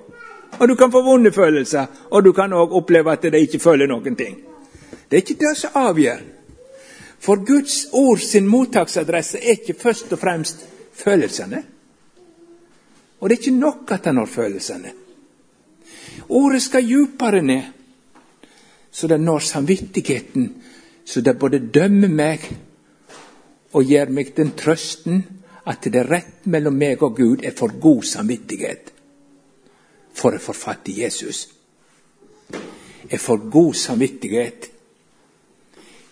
[0.60, 3.90] Og du kan få vonde følelser, og du kan òg oppleve at de ikke føler
[3.90, 4.36] noen ting.
[5.10, 6.22] Det er ikke det som avgjør.
[7.24, 11.64] For Guds ord sin mottaksadresse er ikke først og fremst følelsene.
[13.20, 14.92] Og det er ikke nok at han har følelsene.
[16.30, 17.64] Ordet skal djupere ned,
[18.92, 20.50] så det når samvittigheten,
[21.06, 22.46] så det både dømmer meg
[23.74, 25.24] og gir meg den trøsten
[25.66, 28.92] at det rett mellom meg og Gud er for god samvittighet
[30.14, 31.48] for å få fatt i Jesus.
[33.10, 34.70] Jeg får god samvittighet.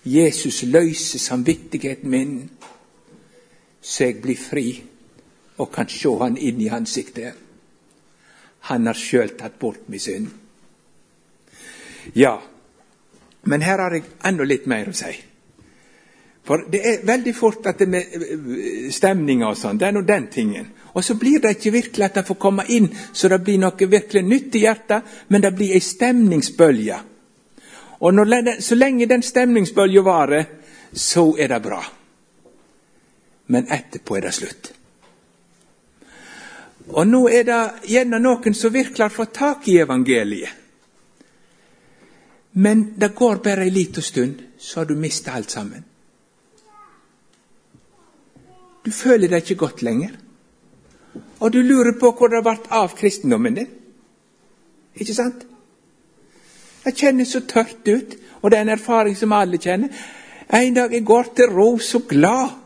[0.04, 2.50] Jesus løser samvittigheten min,
[3.82, 4.66] så jeg blir fri
[5.62, 7.38] og kan se han inn i ansiktet.
[8.72, 10.32] Han har sjøl tatt bort min synd.
[12.18, 12.40] Ja,
[13.44, 15.12] men her har jeg enda litt mer å si.
[16.46, 20.02] For det er veldig fort at det med eh, stemninga og sånn, det er nå
[20.06, 20.72] den tingen.
[20.94, 23.88] Og så blir det ikke virkelig at det får komme inn så det blir noe
[23.88, 27.00] virkelig nytt i hjertet, men det blir ei stemningsbølge.
[28.02, 30.46] Og når, så lenge den stemningsbølga varer,
[30.92, 31.82] så er det bra.
[33.54, 34.72] Men etterpå er det slutt.
[36.92, 37.62] Og nå er det
[37.94, 40.61] gjerne noen som virkelig har fått tak i evangeliet.
[42.52, 45.84] Men det går bare ei lita stund, så har du mista alt sammen.
[48.86, 50.18] Du føler deg ikke godt lenger.
[51.40, 53.70] Og du lurer på hvor det ble av kristendommen din.
[54.96, 55.46] Ikke sant?
[56.84, 59.94] Det kjennes så tørt ut, og det er en erfaring som alle kjenner.
[60.52, 62.58] En dag jeg går til ro så glad.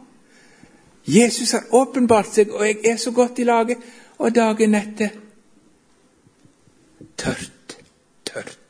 [1.06, 3.78] Jesus har åpenbart seg, og jeg er så godt i laget.
[4.18, 5.10] Og dagen etter
[7.18, 7.78] tørt,
[8.26, 8.66] tørt.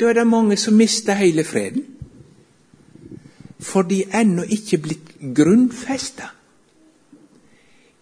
[0.00, 1.84] Da er det mange som mister hele freden
[3.60, 6.30] for de er ennå ikke blitt grunnfesta.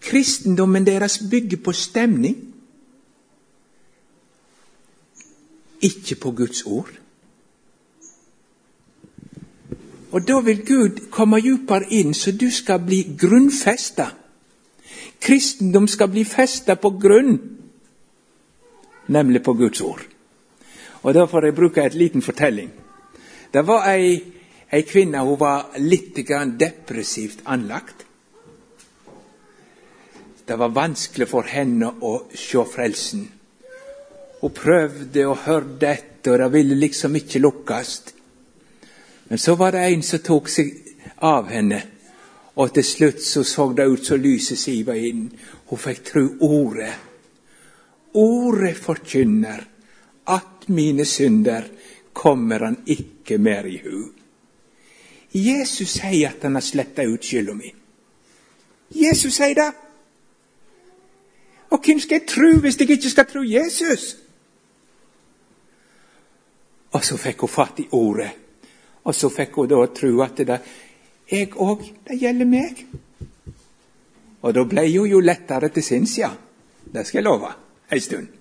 [0.01, 2.37] Kristendommen deres bygger på stemning,
[5.81, 6.91] ikke på Guds ord.
[10.11, 14.07] Og Da vil Gud komme djupere inn, så du skal bli grunnfesta.
[15.21, 17.39] Kristendom skal bli festa på grunn,
[19.07, 20.01] nemlig på Guds ord.
[21.03, 22.71] Og Da får jeg en liten fortelling.
[23.53, 24.21] Det var ei
[24.69, 28.05] Ei kvinne hun var litt depressivt anlagt.
[30.45, 33.23] Det var vanskelig for henne å se frelsen.
[34.41, 37.95] Hun prøvde og hørte etter, og det ville liksom ikke lukkes.
[39.29, 40.71] Men så var det en som tok seg
[41.25, 41.81] av henne,
[42.55, 45.27] og til slutt så, så det ut som lyset siva inn.
[45.69, 46.93] Hun fikk tru ordet.
[48.17, 49.65] Ordet forkynner
[50.29, 51.67] at mine synder
[52.13, 54.09] kommer han ikke mer i hu.
[55.33, 57.69] Jesus sier at han har sletta ut skylda mi.
[58.95, 59.69] Jesus sier det.
[61.69, 64.15] Og hvem skal jeg tro hvis jeg ikke skal tro Jesus?
[66.91, 68.31] Og så fikk hun fatt i ordet.
[69.05, 70.59] Og så fikk hun da tro at det
[71.29, 72.81] jeg òg, det gjelder meg.
[74.41, 76.31] Og da ble hun jo lettere til sinns, ja.
[76.89, 77.53] Det skal jeg love.
[77.91, 78.38] Ei stund.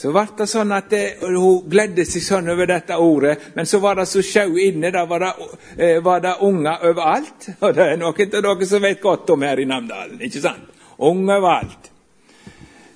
[0.00, 3.82] Så ble det sånn at det, Hun gledde seg sånn over dette ordet, men så
[3.84, 4.88] var det så sjau inne.
[4.94, 5.32] Da var det,
[5.76, 7.48] eh, var det unger overalt.
[7.60, 10.22] Og det er noen av dere som vet godt om her i Namdalen.
[10.24, 10.72] ikke sant?
[10.96, 11.90] Unger overalt.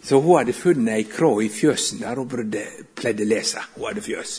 [0.00, 2.64] Så hun hadde funnet ei krå i fjøsen der hun burde,
[2.96, 3.60] pleide lese.
[3.76, 4.34] Hun hadde fjøs.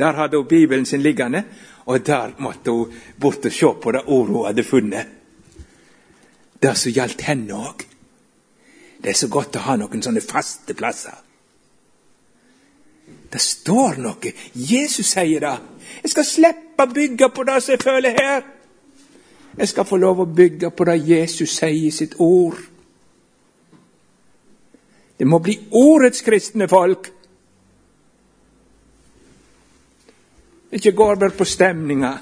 [0.00, 1.44] Der hadde hun Bibelen sin liggende,
[1.84, 5.06] og der måtte hun bort og se på det ordet hun hadde funnet.
[6.62, 7.91] Det som gjaldt henne òg.
[9.02, 11.16] Det er så godt å ha noen sånne faste plasser.
[13.32, 14.32] Det står noe.
[14.54, 15.54] Jesus sier det.
[16.02, 18.44] Jeg skal slippe å bygge på det som jeg føler her.
[19.56, 22.60] Jeg skal få lov å bygge på det Jesus sier i sitt ord.
[25.18, 27.10] Det må bli ordets kristne folk.
[30.72, 32.12] Ikke går bare på stemninga.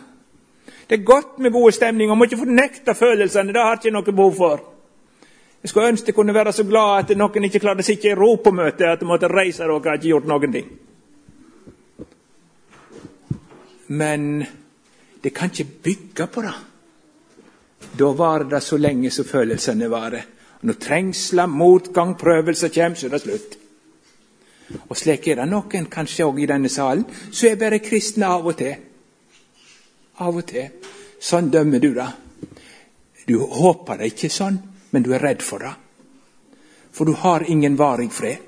[0.89, 2.15] Det er godt med gode stemninger.
[2.15, 3.53] Må ikke fornekte følelsene.
[3.53, 4.65] Det har jeg ikke noe behov for.
[5.63, 8.17] Jeg skulle ønske jeg kunne være så glad at noen ikke klarte å sitte i
[8.17, 10.71] ro på møtet, at de måtte reise og ikke gjort noen ting.
[13.93, 14.45] Men
[15.21, 16.57] det kan ikke bygge på det.
[17.99, 20.25] Da varer det så lenge som følelsene varer.
[20.63, 23.57] Når trengsler, motgang, prøvelser kommer, så er det slutt.
[24.89, 28.47] Og slik er det noen kanskje òg i denne salen, så er bare kristne av
[28.47, 28.77] og til.
[30.21, 30.69] Av og til.
[31.21, 32.11] Sånn dømmer du det.
[33.27, 34.59] Du håper det ikke sånn,
[34.91, 35.73] men du er redd for det.
[36.93, 38.39] For du har ingen varig fred.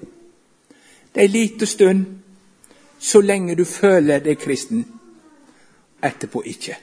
[1.13, 2.07] Det er ei lita stund,
[2.99, 4.85] så lenge du føler deg kristen.
[6.03, 6.79] Etterpå ikke.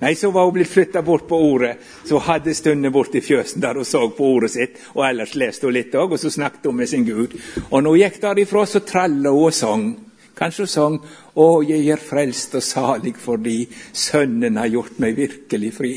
[0.00, 3.22] Nei, så var hun blitt flytta bort på ordet, så hun hadde stundet bort i
[3.22, 6.32] fjøsen der hun så på ordet sitt, og ellers leste hun litt òg, og så
[6.34, 7.36] snakket hun med sin Gud.
[7.70, 9.86] Og når hun gikk derifra, så tralla hun og sang.
[10.34, 10.98] Kanskje hun sang
[11.34, 15.94] Å, jeg er frelst og salig fordi Sønnen har gjort meg virkelig fri.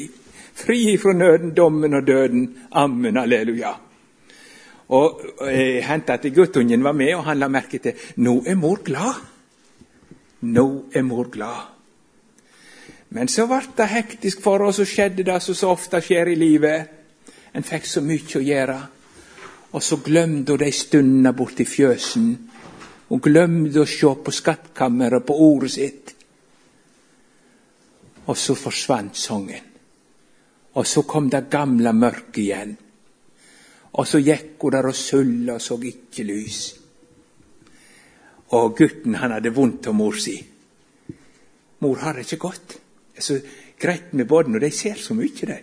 [0.58, 2.58] Fri fra nøden, dommen og døden.
[2.72, 3.74] Amen, halleluja.
[4.88, 8.80] Og Jeg hendte at guttungen var med, og han la merke til Nå er mor
[8.84, 9.22] glad.
[10.42, 11.68] Nå er mor glad.
[13.10, 16.36] Men så ble det hektisk for oss, og skjedde det som så ofte skjer i
[16.36, 16.90] livet.
[17.54, 18.80] En fikk så mye å gjøre.
[19.72, 22.28] Og så glemte hun de stundene borti fjøsen.
[23.08, 26.14] Hun glemte å se på skattkammeret, på ordet sitt.
[28.26, 29.67] Og så forsvant sangen.
[30.78, 32.74] Og så kom det gamle mørket igjen.
[33.98, 36.60] Og så gikk hun der og sulla og så ikke lys.
[38.54, 40.38] Og gutten han hadde vondt av mor si.
[41.82, 42.78] Mor har det ikke godt
[43.18, 43.40] er så
[43.80, 45.58] greit med barn når de ser så mye, de.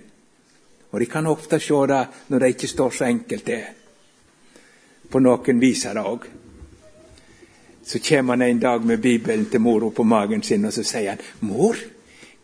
[0.90, 3.62] Og de kan ofte se det når det ikke står så enkelt det.
[5.10, 6.26] På noen viser det òg.
[7.84, 11.10] Så kommer han en dag med Bibelen til mora på magen sin, og så sier
[11.10, 11.76] han, 'Mor,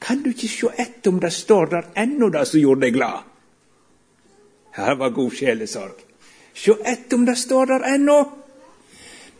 [0.01, 3.27] kan du ikke se etter om det står der ennå det som gjorde deg glad?'
[4.73, 5.97] Her var god sjelesorg.
[6.55, 8.19] Se etter om det står der ennå.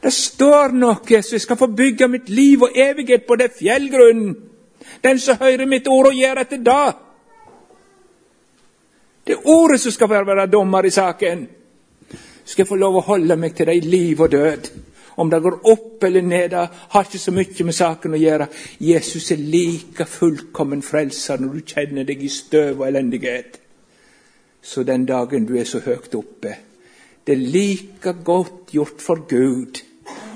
[0.03, 4.37] Det står noe så jeg skal få bygge mitt liv og evighet på det fjellgrunnen.
[5.05, 6.93] Den som hører mitt ord og gjør etter det.
[9.27, 11.49] Det er ordet som skal være dommer i saken.
[12.45, 14.71] Skal jeg få lov å holde meg til deg liv og død.
[15.21, 16.55] Om det går opp eller ned,
[16.93, 18.47] har ikke så mye med saken å gjøre.
[18.81, 23.59] Jesus er like fullkommen frelser når du kjenner deg i støv og elendighet.
[24.63, 26.57] Så den dagen du er så høyt oppe,
[27.25, 29.83] det er like godt gjort for Gud.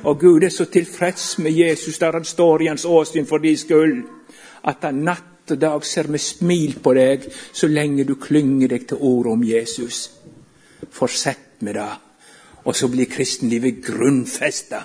[0.05, 3.57] Og Gud er så tilfreds med Jesus der han står i hans åsyn for din
[3.57, 4.03] skyld
[4.69, 8.87] at han natt og dag ser med smil på deg så lenge du klynger deg
[8.89, 10.11] til ordet om Jesus.
[10.91, 11.91] Fortsett med det,
[12.65, 14.83] og så blir kristenlivet grunnfesta.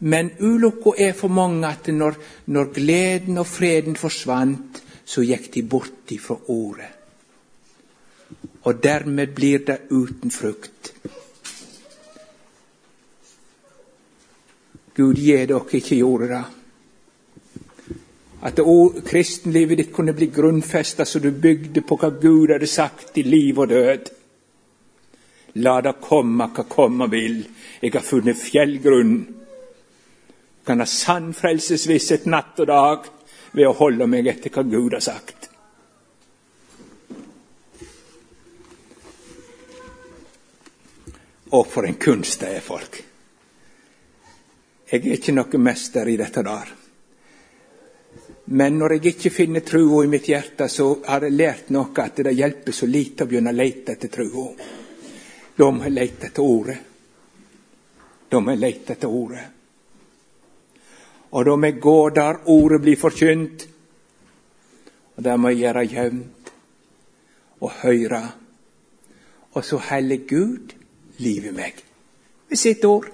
[0.00, 2.16] Men ulukka er for mange at når,
[2.46, 6.88] når, gleden og freden forsvant, så gikk de bort ifra ordet.
[8.62, 10.92] Og dermed blir det uten frukt.
[14.96, 16.44] Gud gi dere ikke gjorde det.
[18.42, 18.60] At
[19.04, 23.58] kristenlivet ditt kunne bli grunnfesta så du bygde på hva Gud hadde sagt i liv
[23.58, 24.08] og død.
[25.52, 27.42] La det komme hva komme vil.
[27.80, 29.14] Jeg har funnet fjellgrunn.
[30.66, 33.08] Kan ha sann frelsesvisshet natt og dag
[33.52, 35.48] ved å holde meg etter hva Gud har sagt.
[41.50, 43.00] Og for en kunst det er, folk.
[44.90, 46.76] Jeg er ikke noe mester i dette der.
[48.54, 52.22] Men når jeg ikke finner trua i mitt hjerte, så har jeg lært noe at
[52.22, 54.48] det hjelper så lite å begynne å lete etter trua.
[55.60, 56.78] Da har lett etter Ordet.
[58.28, 59.44] De har lett etter Ordet.
[61.30, 63.66] Og de går gå der Ordet blir forkynt.
[65.16, 66.52] Og der må gjøre jevnt
[67.60, 68.22] og høre.
[69.52, 70.72] Og så heller Gud
[71.18, 71.82] liv i meg
[72.48, 73.10] ved sitt ord.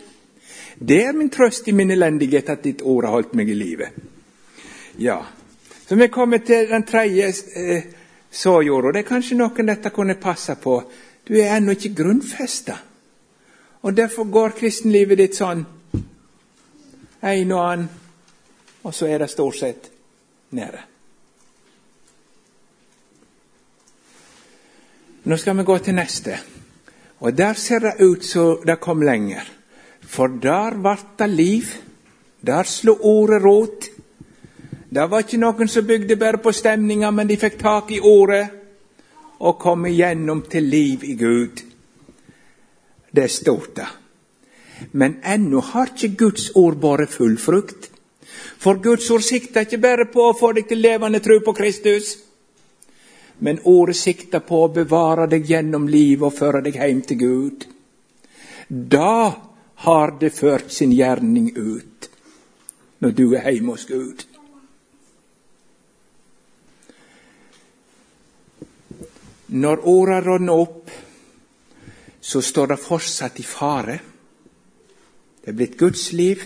[0.79, 3.99] Det er min trøst i min elendighet at ditt ord har holdt meg i livet.
[5.03, 5.19] Ja.
[5.89, 7.27] Så vi kommer til den tredje
[7.57, 7.91] eh,
[8.31, 8.93] såjorda.
[8.93, 10.79] Det er kanskje noen dette kunne passe på.
[11.27, 12.77] Du er ennå ikke grunnfesta.
[13.83, 15.65] Og derfor går kristenlivet ditt sånn
[17.27, 17.89] en og annen,
[18.87, 19.89] og så er det stort sett
[20.55, 20.83] nede.
[25.27, 26.37] Nå skal vi gå til neste.
[27.19, 29.43] Og der ser det ut som det kom lenger.
[30.07, 31.73] For der vart det liv.
[32.47, 33.89] Der slo ordet rot.
[34.91, 38.45] Det var ikke noen som bygde bare på stemninga, men de fikk tak i ordet
[39.39, 41.63] og komme gjennom til liv i Gud.
[43.11, 43.87] Det er stort, da.
[44.93, 47.91] Men ennå har ikke Guds ord båret full frukt.
[48.59, 52.17] For Guds ord sikter ikke bare på å få deg til levende tro på Kristus,
[53.39, 57.67] men ordet sikter på å bevare deg gjennom livet og føre deg hjem til Gud.
[58.69, 59.35] Da
[59.87, 62.09] har det ført sin gjerning ut,
[63.05, 64.25] når du er hjemme hos Gud.
[69.49, 70.91] Når åra rådner opp,
[72.21, 73.99] så står det fortsatt i fare.
[75.43, 76.43] Det er blitt Guds liv,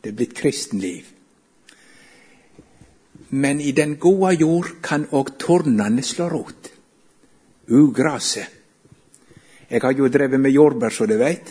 [0.00, 1.04] det er blitt kristenliv.
[3.36, 6.70] Men i den gode jord kan òg tornene slå rot.
[7.68, 8.46] Ugraset.
[9.68, 11.50] Jeg har jo drevet med jordbær, som du veit,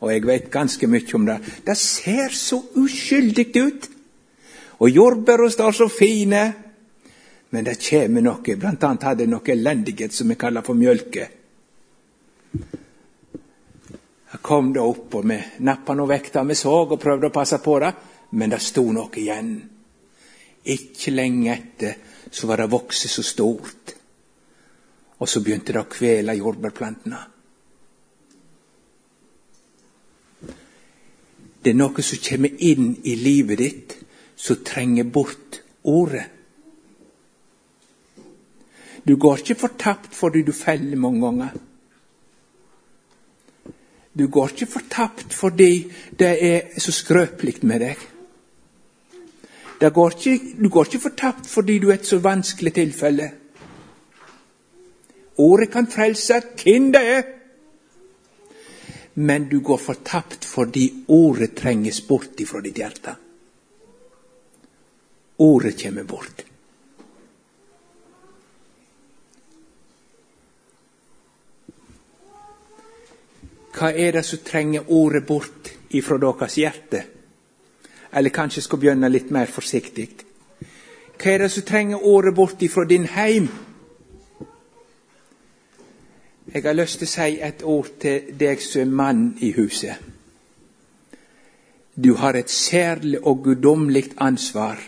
[0.00, 1.40] og jeg veit ganske mye om det.
[1.66, 3.88] Det ser så uskyldig ut.
[4.78, 6.42] Og jordbæra står så fine.
[7.56, 8.54] Men det kommer noe.
[8.60, 11.22] Blant annet hadde jeg noe elendighet som vi kaller for mjølke.
[14.32, 17.32] Jeg kom det opp, og vi nappa nå vekk det vi så, og prøvde å
[17.32, 17.94] passe på det,
[18.36, 19.54] men det sto noe igjen.
[20.68, 21.96] Ikke lenge etter
[22.28, 23.96] så var det vokst så stort,
[25.16, 27.24] og så begynte det å kvele jordbærplantene.
[31.64, 34.00] Det er noe som kommer inn i livet ditt,
[34.36, 36.35] som trenger bort ordet.
[39.06, 41.48] Du går ikke fortapt fordi du feller mange ganger.
[44.18, 48.04] Du går ikke fortapt fordi det er så skrøpelig med deg.
[49.92, 53.30] Går ikke, du går ikke fortapt fordi du er et så vanskelig tilfelle.
[55.38, 57.22] Ordet kan frelse hvem det er.
[59.14, 63.14] Men du går fortapt fordi ordet trenges bort ifra ditt hjerte.
[65.38, 66.44] Ordet kommer bort.
[73.76, 77.02] Hva er det som trenger ordet bort ifra deres hjerte?
[78.12, 80.08] Eller kanskje jeg skal begynne litt mer forsiktig.
[81.16, 83.48] Hva er det som trenger ordet bort ifra din heim?
[86.54, 89.96] Jeg har lyst til å si et ord til deg som er mann i huset.
[91.96, 94.80] Du har et særlig og guddommelig ansvar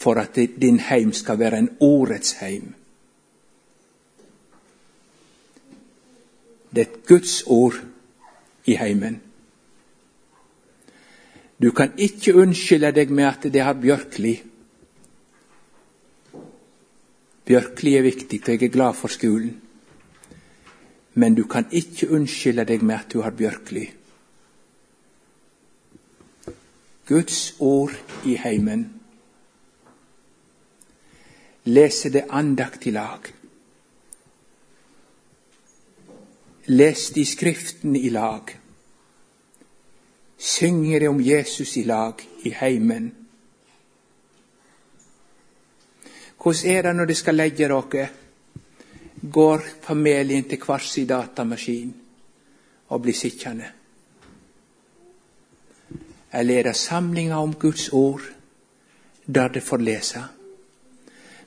[0.00, 2.74] for at din heim skal være en ordets heim.
[6.74, 7.74] Det er Guds ord
[8.64, 9.20] i heimen.
[11.62, 14.36] Du kan ikke unnskylde deg med at det har Bjørkli.
[17.44, 19.60] Bjørkli er viktig, og jeg er glad for skolen.
[21.14, 23.90] Men du kan ikke unnskylde deg med at du har Bjørkli.
[27.10, 27.92] Guds ord
[28.24, 28.86] i heimen.
[31.64, 33.39] Lese det andakt i lag.
[36.66, 38.58] Les de Skriften i lag.
[40.36, 43.14] Synger om Jesus i lag i heimen.
[46.42, 48.08] Hvordan er det når de skal legge dere?
[49.32, 51.94] Går familien til hver sin datamaskin
[52.88, 53.72] og blir sittende?
[56.32, 58.22] Eller er det samlinger om Guds ord
[59.26, 60.24] der de får lese?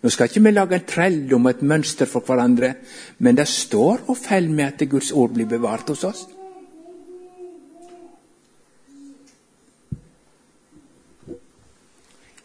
[0.03, 2.73] Nå skal ikke vi lage en trelldom og et mønster for hverandre,
[3.23, 6.25] men det står og faller med at Guds ord blir bevart hos oss.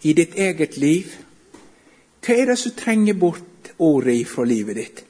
[0.06, 1.10] I ditt eget liv,
[2.22, 5.04] hva er det som trenger bort ordet fra livet ditt?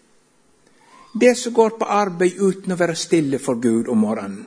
[1.20, 4.46] Det som går på arbeid uten å være stille for Gud om morgenen.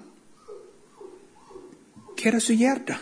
[2.17, 3.01] Hva er det som gjør det?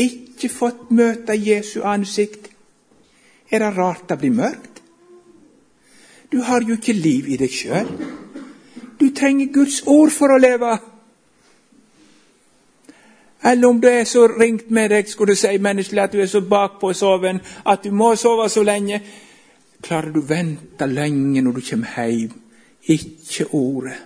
[0.00, 2.54] Ikke fått møte Jesu ansikt
[3.50, 4.82] er det rart det blir mørkt?
[6.32, 7.88] Du har jo ikke liv i deg sjøl.
[9.00, 10.74] Du trenger Guds ord for å leve.
[13.44, 16.26] Eller om det er så ringt med deg, skulle du si menneskelig, at du er
[16.26, 19.00] så bakpå soven at du må sove så lenge.
[19.82, 22.34] Klarer du å vente lenge når du kommer hjem?
[22.88, 23.96] Ikke ordet.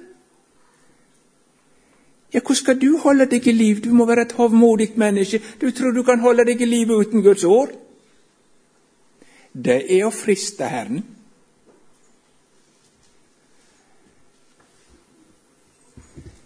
[2.33, 3.81] Ja, hvordan skal du holde deg i liv?
[3.85, 5.41] Du må være et hovmodig menneske.
[5.61, 7.73] Du tror du kan holde deg i live uten Guds ord?
[9.53, 11.03] Det er å friste Herren.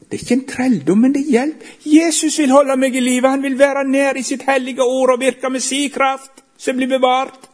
[0.07, 1.65] Det er ikke en trelldom, men det er hjelp.
[1.87, 3.31] Jesus vil holde meg i live.
[3.31, 6.91] Han vil være nær i sitt hellige ord og virke med si kraft, som blir
[6.91, 7.49] bevart.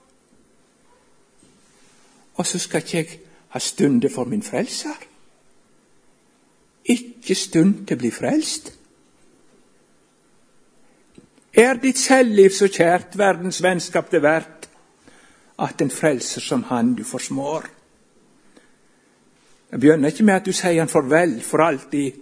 [2.37, 3.19] Og så skal ikke jeg
[3.53, 4.97] ha stunder for min frelser.
[6.85, 8.73] Ikke stund til å bli frelst.
[11.53, 14.62] Er ditt selvliv så kjært verdens vennskap det verdt?
[15.59, 17.67] At en frelser som han du forsmår.
[19.71, 22.13] Det begynner ikke med at du sier han farvel for alltid.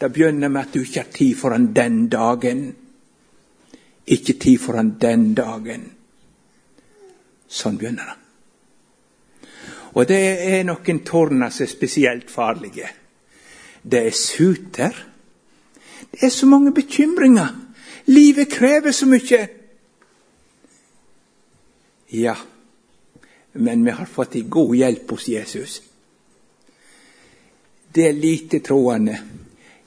[0.00, 2.64] Det begynner med at du ikke har tid for han den dagen.
[4.06, 5.84] Ikke tid for han den dagen.
[7.50, 8.16] Sånn begynner det.
[9.98, 12.88] Og det er noen tårner som er spesielt farlige.
[13.82, 14.94] Det er suter.
[16.10, 17.54] Det er så mange bekymringer.
[18.06, 19.40] Livet krever så mye.
[22.10, 22.34] Ja,
[23.52, 25.82] men vi har fått ei god hjelp hos Jesus.
[27.92, 29.18] Det er lite troende.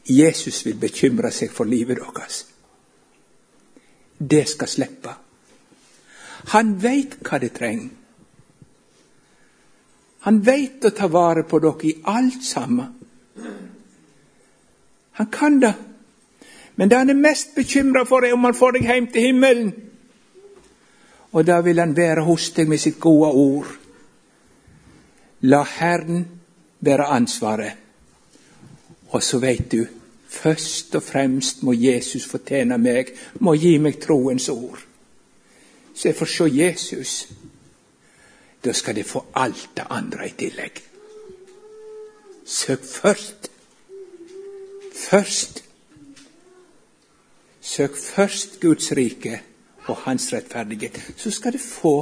[0.03, 2.45] Jesus vil bekymre seg for livet deres.
[4.18, 5.14] Det skal slippe.
[6.51, 7.91] Han veit hva det trenger.
[10.24, 12.91] Han veit å ta vare på dere i alt sammen.
[15.20, 15.74] Han kan det.
[16.76, 19.74] Men det han er mest bekymra for, er om han får deg hjem til himmelen.
[21.34, 23.69] Og da vil han være hos deg med sitt gode ord.
[25.49, 26.27] La Herren
[26.84, 27.79] bære ansvaret.
[29.13, 29.86] Og så veit du,
[30.29, 34.79] først og fremst må Jesus fortjene meg, må gi meg troens ord.
[35.93, 37.13] Så jeg får se Jesus.
[38.63, 40.81] Da skal de få alt det andre i tillegg.
[42.45, 43.49] Søk først.
[44.95, 45.63] Først.
[47.61, 49.41] Søk først Guds rike
[49.88, 51.95] og Hans rettferdighet, så skal du få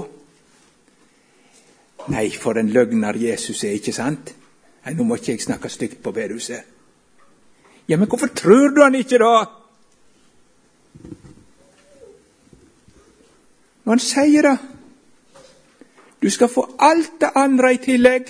[2.10, 4.34] Nei, for en løgner Jesus er, ikke sant?
[4.86, 6.64] Nei, Nå må ikke jeg snakke stygt på bedehuset.
[7.90, 9.46] Ja, men hvorfor tror du han ikke, da?
[13.84, 14.58] Når han sier det
[16.22, 18.28] Du skal få alt det andre i tillegg.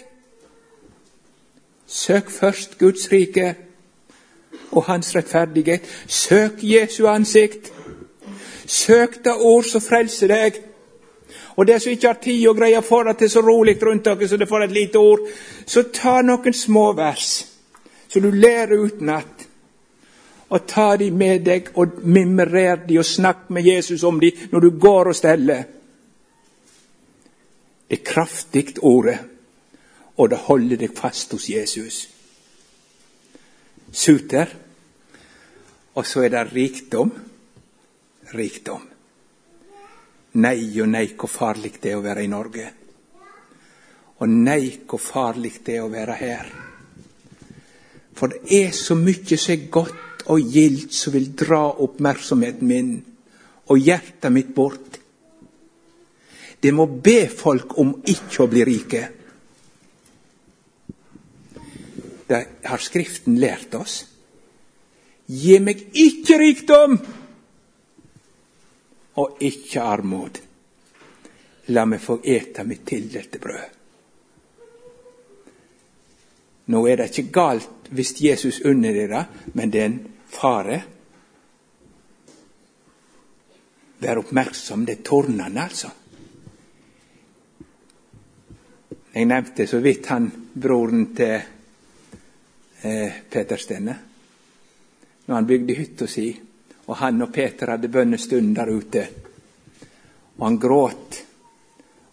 [1.87, 3.55] Søk først Guds rike
[4.71, 5.81] og Hans rettferdighet.
[6.07, 7.73] Søk Jesu ansikt.
[8.71, 10.59] Søk det ord som frelser deg.
[11.59, 14.05] Og det som ikke har tid og greier for at det er så rolig rundt
[14.07, 15.25] dere, så det får et lite ord,
[15.67, 17.31] så ta noen små vers,
[18.07, 19.47] så du lærer utenat
[20.51, 24.59] og ta de med deg og mimrer de og snakk med Jesus om de når
[24.59, 25.63] du går og steller.
[27.87, 29.17] Det er kraftig ordet,
[30.17, 32.07] og det holder deg fast hos Jesus.
[33.91, 34.47] Suter.
[35.95, 37.11] Og så er det rikdom.
[38.33, 38.87] Rikdom.
[40.41, 42.67] Nei og nei, hvor farlig det er å være i Norge.
[44.21, 46.51] Og nei, hvor farlig det er å være her.
[48.15, 52.91] For det er så mye som er godt og gildt som vil dra oppmerksomheten min
[53.71, 54.99] og hjertet mitt bort.
[56.61, 59.01] Det må be folk om ikke å bli rike.
[62.29, 64.03] Det har Skriften lært oss.
[65.25, 66.99] Gi meg ikke rikdom
[69.15, 70.39] og ikke armod.
[71.71, 73.77] La meg få ete mitt tildelte brød.
[76.71, 79.99] Nå er det ikke galt hvis Jesus unner dere, men det er en
[80.31, 80.77] fare.
[84.01, 85.91] Vær oppmerksom, det er tårnene, altså.
[89.11, 91.33] Jeg nevnte så vidt han broren til
[92.81, 93.97] eh, Peter Stenne.
[95.27, 96.29] Når han bygde hytta si,
[96.91, 99.03] og han og Peter hadde bønnestund der ute.
[100.37, 101.21] Og han gråt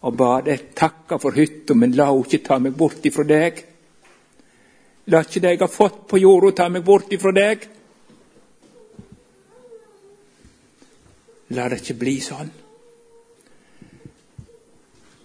[0.06, 3.58] og bad deg takka for hytta, men la henne ikke ta meg bort ifra deg.
[5.10, 7.66] La ikke det jeg har fått på jorda, ta meg bort ifra deg.
[11.58, 12.54] La det ikke bli sånn.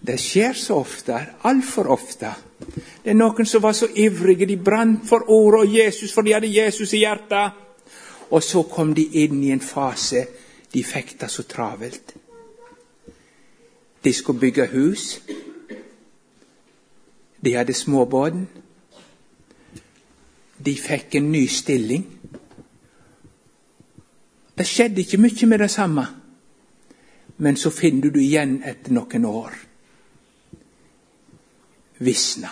[0.03, 2.31] Det skjer så ofte, altfor ofte.
[3.03, 6.33] Det er noen som var så ivrige, de brant for ordet og Jesus, for de
[6.33, 7.61] hadde Jesus i hjertet.
[8.33, 10.25] Og så kom de inn i en fase
[10.73, 12.15] de fikk det så travelt.
[14.03, 15.21] De skulle bygge hus.
[17.45, 18.47] De hadde småbåten.
[20.65, 22.07] De fikk en ny stilling.
[24.57, 26.05] Det skjedde ikke mye med det samme,
[27.37, 29.55] men så finner du det igjen etter noen år.
[31.99, 32.49] Visna.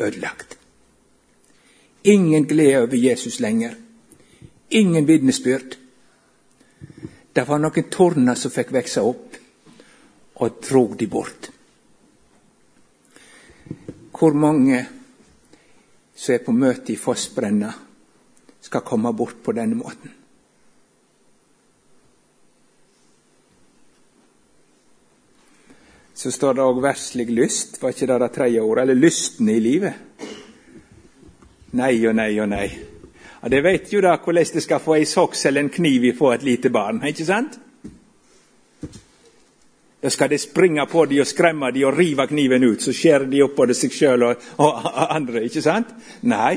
[0.00, 0.58] Ødelagt.
[2.04, 3.81] Ingen glede over Jesus lenger.
[4.72, 5.76] Ingen vitnesbyrd.
[7.32, 9.36] Det var noen torner som fikk vokse opp,
[10.40, 11.48] og drog de bort.
[14.16, 14.80] Hvor mange
[16.16, 17.72] som er på møte i Fossbrenna,
[18.62, 20.12] skal komme bort på denne måten?
[26.14, 28.86] Så står det òg verslig lyst, var ikke det det tredje ordet?
[28.86, 30.28] Eller lysten i livet?
[31.76, 32.66] Nei og nei og nei.
[33.42, 36.12] Ja, Det vet jo da hvordan det skal få ei soks eller en kniv i
[36.12, 37.58] på et lite barn, ikke sant?
[40.02, 43.28] Da skal de springe på de og skremme de og rive kniven ut, så skjærer
[43.30, 45.90] de opp både seg sjøl og, og, andre, ikke sant?
[46.22, 46.56] Nei,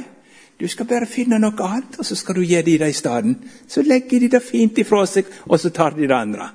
[0.60, 3.36] du skal bare finne noe annet, og så skal du gi de det i stedet.
[3.68, 6.50] Så legger de det fint ifra seg, og så tar de det andre.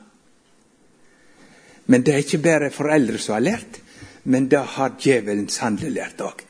[1.87, 3.81] Men det er ikke bare foreldre som har lært,
[4.25, 6.50] men det har djevelen sannelig lært òg.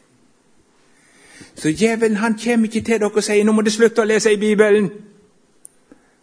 [1.60, 4.32] Så djevelen han kommer ikke til dere og sier 'nå må du slutte å lese
[4.32, 4.90] i Bibelen',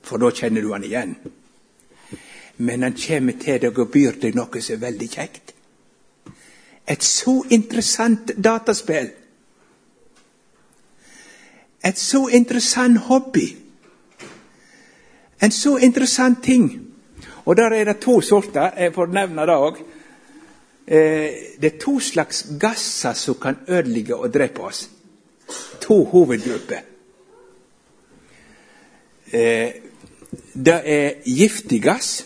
[0.01, 1.15] for da kjenner du han igjen.
[2.57, 5.53] Men han kommer til deg og byr deg noe som er veldig kjekt.
[6.87, 9.09] et så interessant dataspill.
[11.83, 13.57] Et så interessant hobby.
[15.41, 16.87] En så interessant ting.
[17.45, 18.71] Og der er det to sorter.
[18.77, 19.77] Jeg får nevne det òg.
[20.87, 21.29] Eh,
[21.61, 24.96] det er to slags gasser som kan ødelegge og drepe oss.
[25.81, 26.81] To hovedgrupper.
[29.31, 29.73] Eh,
[30.53, 32.25] det er giftig gass.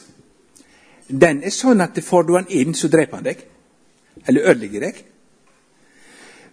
[1.07, 3.45] Den er sånn at får du den inn, så dreper han deg.
[4.27, 5.03] Eller ødelegger deg.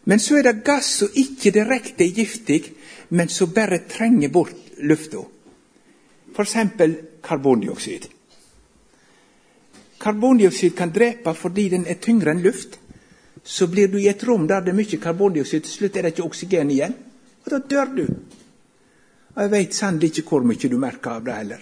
[0.08, 2.62] Men så er det gass som ikke direkte er giftig,
[3.10, 5.24] men som bare trenger bort lufta.
[6.32, 6.56] F.eks.
[7.24, 8.08] karbondioksid.
[10.00, 12.78] Karbondioksid kan drepe fordi den er tyngre enn luft.
[13.44, 16.14] Så blir du i et rom der det er mye karbondioksid, til slutt er det
[16.16, 16.94] ikke oksygen igjen.
[17.44, 18.06] Og da dør du.
[19.34, 21.60] Og jeg veit sannelig ikke hvor mye du merker av det heller.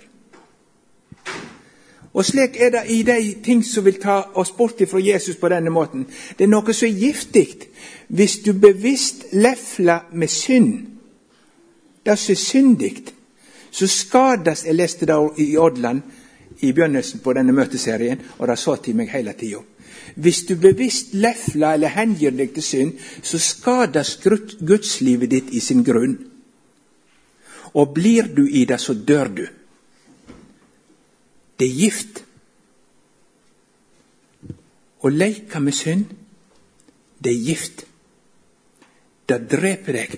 [2.16, 5.48] Og slik er det i de ting som vil ta oss bort fra Jesus på
[5.52, 6.06] denne måten.
[6.38, 7.68] Det er noe som er giftig.
[8.08, 10.86] Hvis du bevisst lefler med synd,
[12.06, 12.94] det som er syndig,
[13.70, 16.00] så skades Jeg leste det i Odland
[16.60, 19.60] i begynnelsen på denne møteserien, og det sa til meg hele tida.
[20.16, 22.92] Hvis du bevisst lefler eller hengir deg til synd,
[23.22, 24.16] så skades
[24.64, 26.16] gudslivet ditt i sin grunn.
[27.76, 29.44] Og blir du i det, så dør du.
[31.60, 32.22] Det er gift.
[35.04, 36.08] Å leke med synd,
[37.20, 37.84] det er gift.
[39.28, 40.16] Det dreper deg.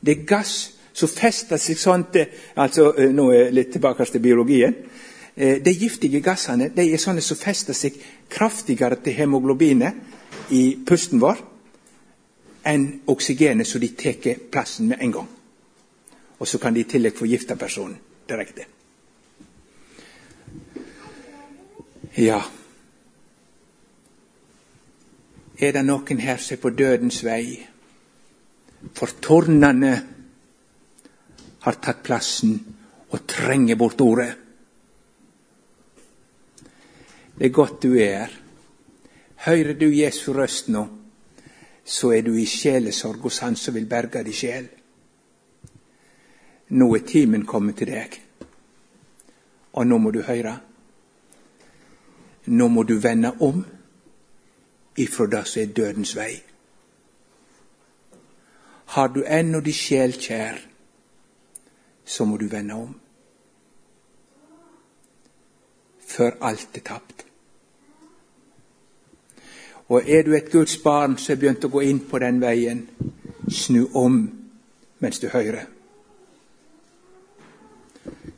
[0.00, 0.54] Det er gass
[0.92, 2.26] som fester seg sånn til
[2.58, 4.74] altså, Nå er jeg litt tilbake til biologien.
[5.36, 7.98] Eh, de giftige gassene de er sånne som fester seg
[8.30, 11.42] kraftigere til hemoglobinet i pusten vår
[12.70, 15.28] enn oksygenet, så de tar plassen med en gang.
[16.38, 18.66] Og så kan de i tillegg forgifte personen direkte.
[22.16, 22.40] Ja
[25.60, 27.60] Er det noen her som er på dødens vei?
[28.96, 29.90] For tårnene
[31.60, 32.54] har tatt plassen
[33.12, 34.30] og trenger bort ordet.
[37.40, 38.32] Det er godt du er her.
[39.36, 40.82] Hører du Jesu røst nå,
[41.84, 44.66] så er du i sjelesorg hos Han som vil berge din sjel.
[46.68, 48.18] Nå er timen kommet til deg,
[49.72, 50.52] og nå må du høre.
[52.46, 53.64] Nå må du vende om
[54.96, 56.34] ifra det som er dødens vei.
[58.92, 60.60] Har du ennå di sjel kjær,
[62.04, 62.94] så må du vende om.
[66.06, 67.29] Før alt er tapt.
[69.90, 72.84] Og er du et Guds barn som har begynt å gå inn på den veien,
[73.50, 74.20] snu om
[75.02, 75.66] mens du hører.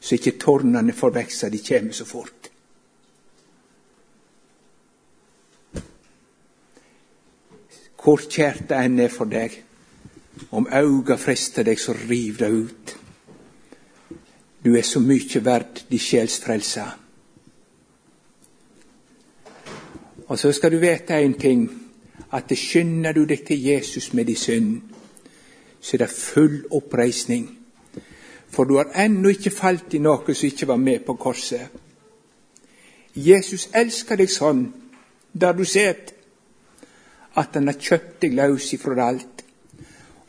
[0.01, 2.49] Så ikke tårnene forveksler, de kommer så fort.
[8.03, 9.61] Hvor kjært det enn er for deg,
[10.51, 12.97] om auga frister deg, så riv det ut.
[14.65, 16.89] Du er så mykje verd de sjels frelse.
[20.33, 21.67] Og så skal du vite en ting,
[22.33, 24.81] at det skynder du deg til Jesus med din synd,
[25.81, 27.59] så er det full oppreisning.
[28.49, 31.69] For du har ennå ikke falt i noe som ikke var med på korset.
[33.15, 34.65] Jesus elsker deg sånn,
[35.37, 36.17] der du sitter
[37.37, 39.45] at han har kjøpt deg løs ifra alt.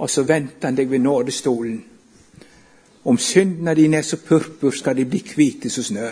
[0.04, 1.80] Og så venter han deg ved nådestolen.
[3.08, 6.12] Om syndene dine er så purpur, skal de bli hvite som snø.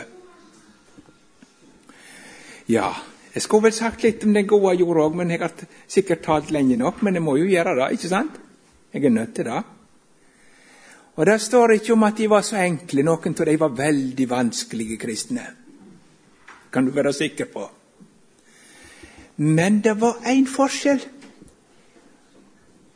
[2.72, 2.94] Ja,
[3.34, 5.54] jeg skulle vel sagt litt om den gode jord òg, men jeg har
[5.88, 7.00] sikkert talt lenge nok.
[7.02, 8.40] Men jeg må jo gjøre det, ikke sant?
[8.92, 9.62] Jeg er nødt til det.
[11.16, 13.04] Og Der står ikke om at de var så enkle.
[13.04, 15.46] Noen av dem var veldig vanskelige kristne.
[16.72, 17.70] Kan du være sikker på.
[19.38, 21.02] Men det var én forskjell.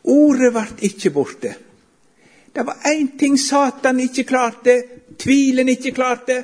[0.04, 1.56] Ordet ble ikke borte.
[2.56, 4.84] Det var én ting Satan ikke klarte,
[5.18, 6.44] tvilen ikke klarte.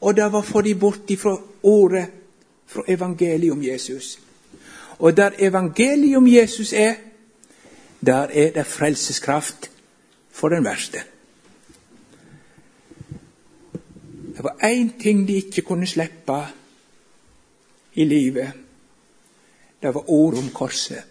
[0.00, 2.21] Og det var å få de bort ifra ordet,
[2.66, 4.18] fra evangeliet om Jesus.
[4.98, 6.94] Og der evangeliet om Jesus er,
[8.06, 9.70] der er det frelseskraft
[10.30, 10.98] for den verste.
[14.36, 16.42] Det var én ting de ikke kunne slippe
[17.94, 18.52] i livet
[19.82, 21.02] det var ord om korset.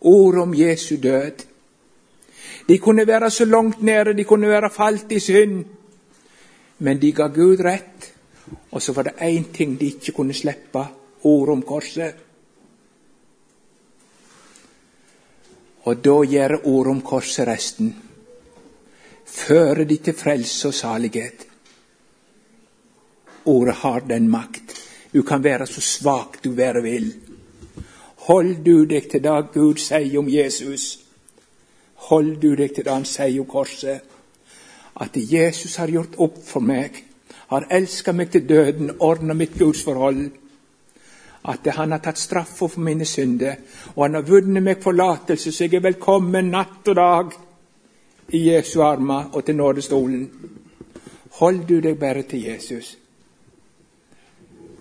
[0.00, 1.32] Ord om Jesu død.
[2.68, 5.64] De kunne være så langt nede, de kunne være falt i synd.
[6.78, 8.13] Men de ga Gud rett.
[8.70, 10.84] Og så var det én ting de ikke kunne slippe
[11.22, 12.14] ordet om korset.
[15.84, 17.94] Og da gjør ord om korset resten.
[19.26, 21.46] Fører de til frelse og salighet.
[23.44, 24.80] Ordet har den makt.
[25.14, 27.14] Du kan være så svak du være vil.
[28.16, 30.98] Hold du deg til det Gud sier om Jesus.
[32.08, 34.00] Hold du deg til det han sier om korset.
[35.00, 37.04] At Jesus har gjort opp for meg,
[37.48, 40.24] har elsket meg til døden, ordna mitt gudsforhold.
[41.44, 43.58] At han har tatt straffa for mine synder,
[43.94, 47.34] og han har vunnet meg forlatelse, så jeg er velkommen natt og dag
[48.32, 50.28] i Jesu armer og til nådestolen.
[51.40, 52.96] Hold du deg bare til Jesus,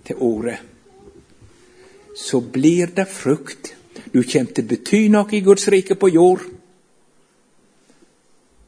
[0.06, 0.60] til Ordet,
[2.16, 3.76] så blir det frukt.
[4.14, 6.44] Du kommer til å bety noe i Guds rike på jord.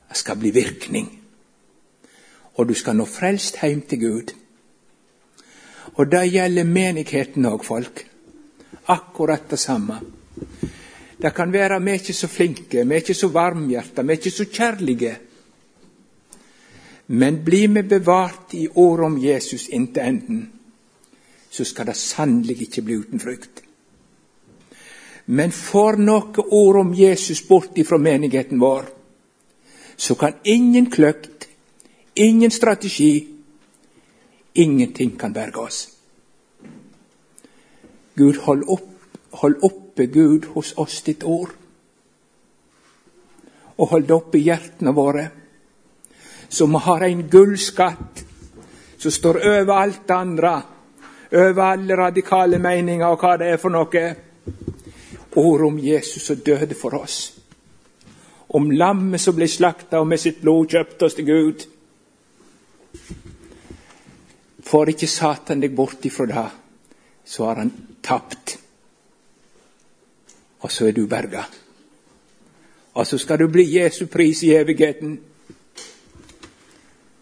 [0.09, 1.07] Det skal bli virkning.
[2.55, 4.33] Og du skal nå frelst hjem til Gud.
[5.95, 8.05] Og det gjelder menigheten òg, folk.
[8.91, 9.99] Akkurat det samme.
[11.21, 14.19] Det kan være vi er ikke så flinke, vi er ikke så varmhjerta, vi er
[14.19, 15.15] ikke så kjærlige.
[17.07, 20.49] Men blir vi bevart i ordet om Jesus inntil enden,
[21.49, 23.61] så skal det sannelig ikke bli uten frykt.
[25.25, 28.89] Men får noe ord om Jesus bort ifra menigheten vår,
[29.97, 31.34] så kan ingen kløkt,
[32.15, 33.27] ingen strategi,
[34.53, 35.87] ingenting kan berge oss.
[38.15, 41.49] Gud, hold, opp, hold oppe, Gud, hos oss ditt ord.
[43.75, 45.25] Og hold det oppe i hjertene våre
[46.55, 48.23] som har en gullskatt
[48.97, 50.61] som står over alt det andre,
[51.31, 54.05] over alle radikale meninger og hva det er for noe.
[55.35, 57.33] Ordet om Jesus som døde for oss.
[58.55, 61.65] Om lammet som ble slakta og med sitt blod kjøpte oss til Gud.
[64.65, 66.47] Får ikke Satan deg bort ifra det,
[67.25, 67.71] så har han
[68.01, 68.57] tapt.
[70.65, 71.45] Og så er du berga.
[72.95, 75.19] Og så skal du bli Jesu pris i evigheten.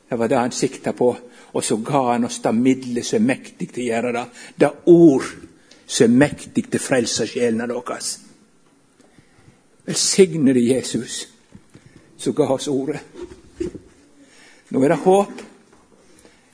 [0.09, 1.15] Det var det han sikta på.
[1.53, 4.25] Og så ga han oss det middelet som er mektig til å gjøre det.
[4.55, 5.31] Det ord
[5.85, 8.13] som er mektig til å frelse sjelene deres.
[9.85, 11.27] Velsignede Jesus
[12.17, 13.01] som ga oss ordet.
[14.69, 15.41] Nå er det håp.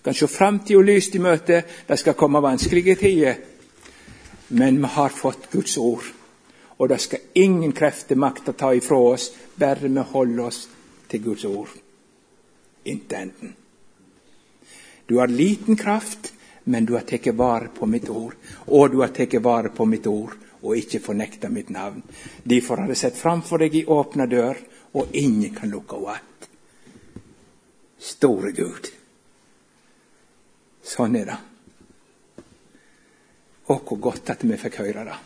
[0.10, 1.60] Kan se framtida lyst i møte.
[1.86, 3.36] Det skal komme vanskelige tider.
[4.57, 6.07] Men vi har fått Guds ord.
[6.82, 10.64] Og det skal ingen krefter makte ta ifra oss, bare vi holder oss
[11.12, 11.78] til Guds ord
[12.89, 13.53] intenden.
[15.05, 16.34] Du har liten kraft,
[16.64, 18.34] men du har tatt vare på mitt ord.
[18.66, 20.34] Og du har tatt vare på mitt ord
[20.64, 22.01] og ikke fornekta mitt navn.
[22.43, 24.57] Derfor har jeg sett framfor deg i åpna dør,
[24.93, 26.49] og ingen kan lukke henne att.
[27.99, 28.99] Store Gud.
[30.89, 31.37] Sånn er det.
[33.69, 35.17] Og hvor godt at vi fikk høre det.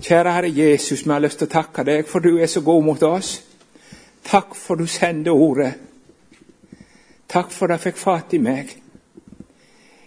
[0.00, 2.84] Kjære Herre Jesus, vi har lyst til å takke deg, for du er så god
[2.86, 3.34] mot oss.
[4.24, 5.72] Takk for du sender ordet.
[7.28, 8.72] Takk for det fikk fat i meg.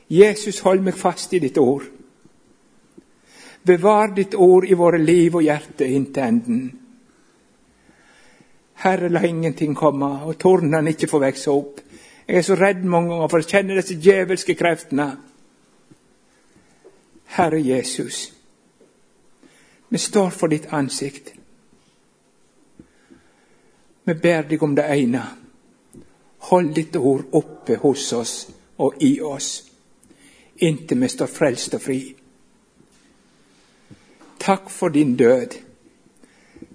[0.09, 1.85] Jesus, hold meg fast i ditt ord.
[3.63, 6.63] Bevar ditt ord i våre liv og hjerte inntil enden.
[8.83, 11.79] Herre, la ingenting komme, og tornene ikke få vokse opp.
[12.27, 15.09] Jeg er så redd mange ganger for å kjenne disse djevelske kreftene.
[17.35, 18.27] Herre Jesus,
[19.89, 21.33] vi står for ditt ansikt.
[24.03, 25.23] Vi ber deg om det ene.
[26.49, 28.33] Hold ditt ord oppe hos oss
[28.83, 29.49] og i oss,
[30.59, 31.99] inntil vi står frelst og fri.
[34.43, 35.55] Takk for din død.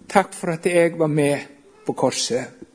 [0.09, 1.38] Takk for at jeg var med
[1.84, 2.68] på korset.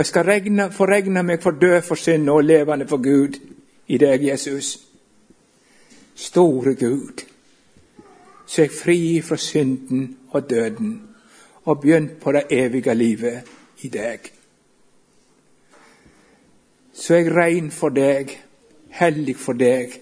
[0.00, 3.36] Og jeg skal regne, få regne meg for død for synd og levende for Gud
[3.86, 4.78] i deg, Jesus.
[6.14, 7.24] Store Gud,
[8.46, 11.02] så jeg fri fra synden og døden
[11.64, 13.48] og begynt på det evige livet
[13.84, 14.32] i deg
[17.00, 18.32] så er jeg rein for deg,
[18.92, 19.94] hellig for deg,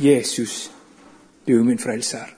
[0.00, 0.70] Jesus,
[1.46, 2.30] du er min frelser.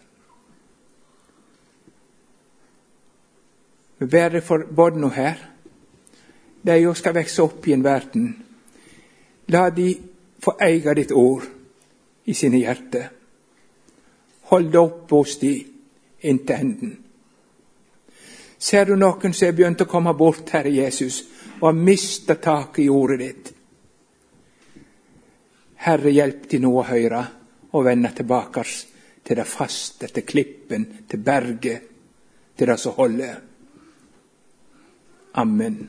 [3.99, 5.39] Vi ber deg for både nå her.
[6.65, 8.29] De òg skal vekse opp i en verden.
[9.53, 9.91] La de
[10.41, 11.45] få eie ditt ord
[12.25, 13.11] i sine hjerter.
[14.51, 15.55] Hold det opp hos de
[16.25, 16.95] inntil enden.
[18.59, 21.21] Ser du noen som er begynt å komme bort, Herre Jesus,
[21.61, 23.51] og har mista taket i ordet ditt.
[25.85, 27.25] Herre, hjelp de nå å høre
[27.75, 28.65] og vende tilbake
[29.25, 31.91] til det faste, til klippen, til berget,
[32.57, 33.43] til det som holder.
[35.43, 35.81] Amen.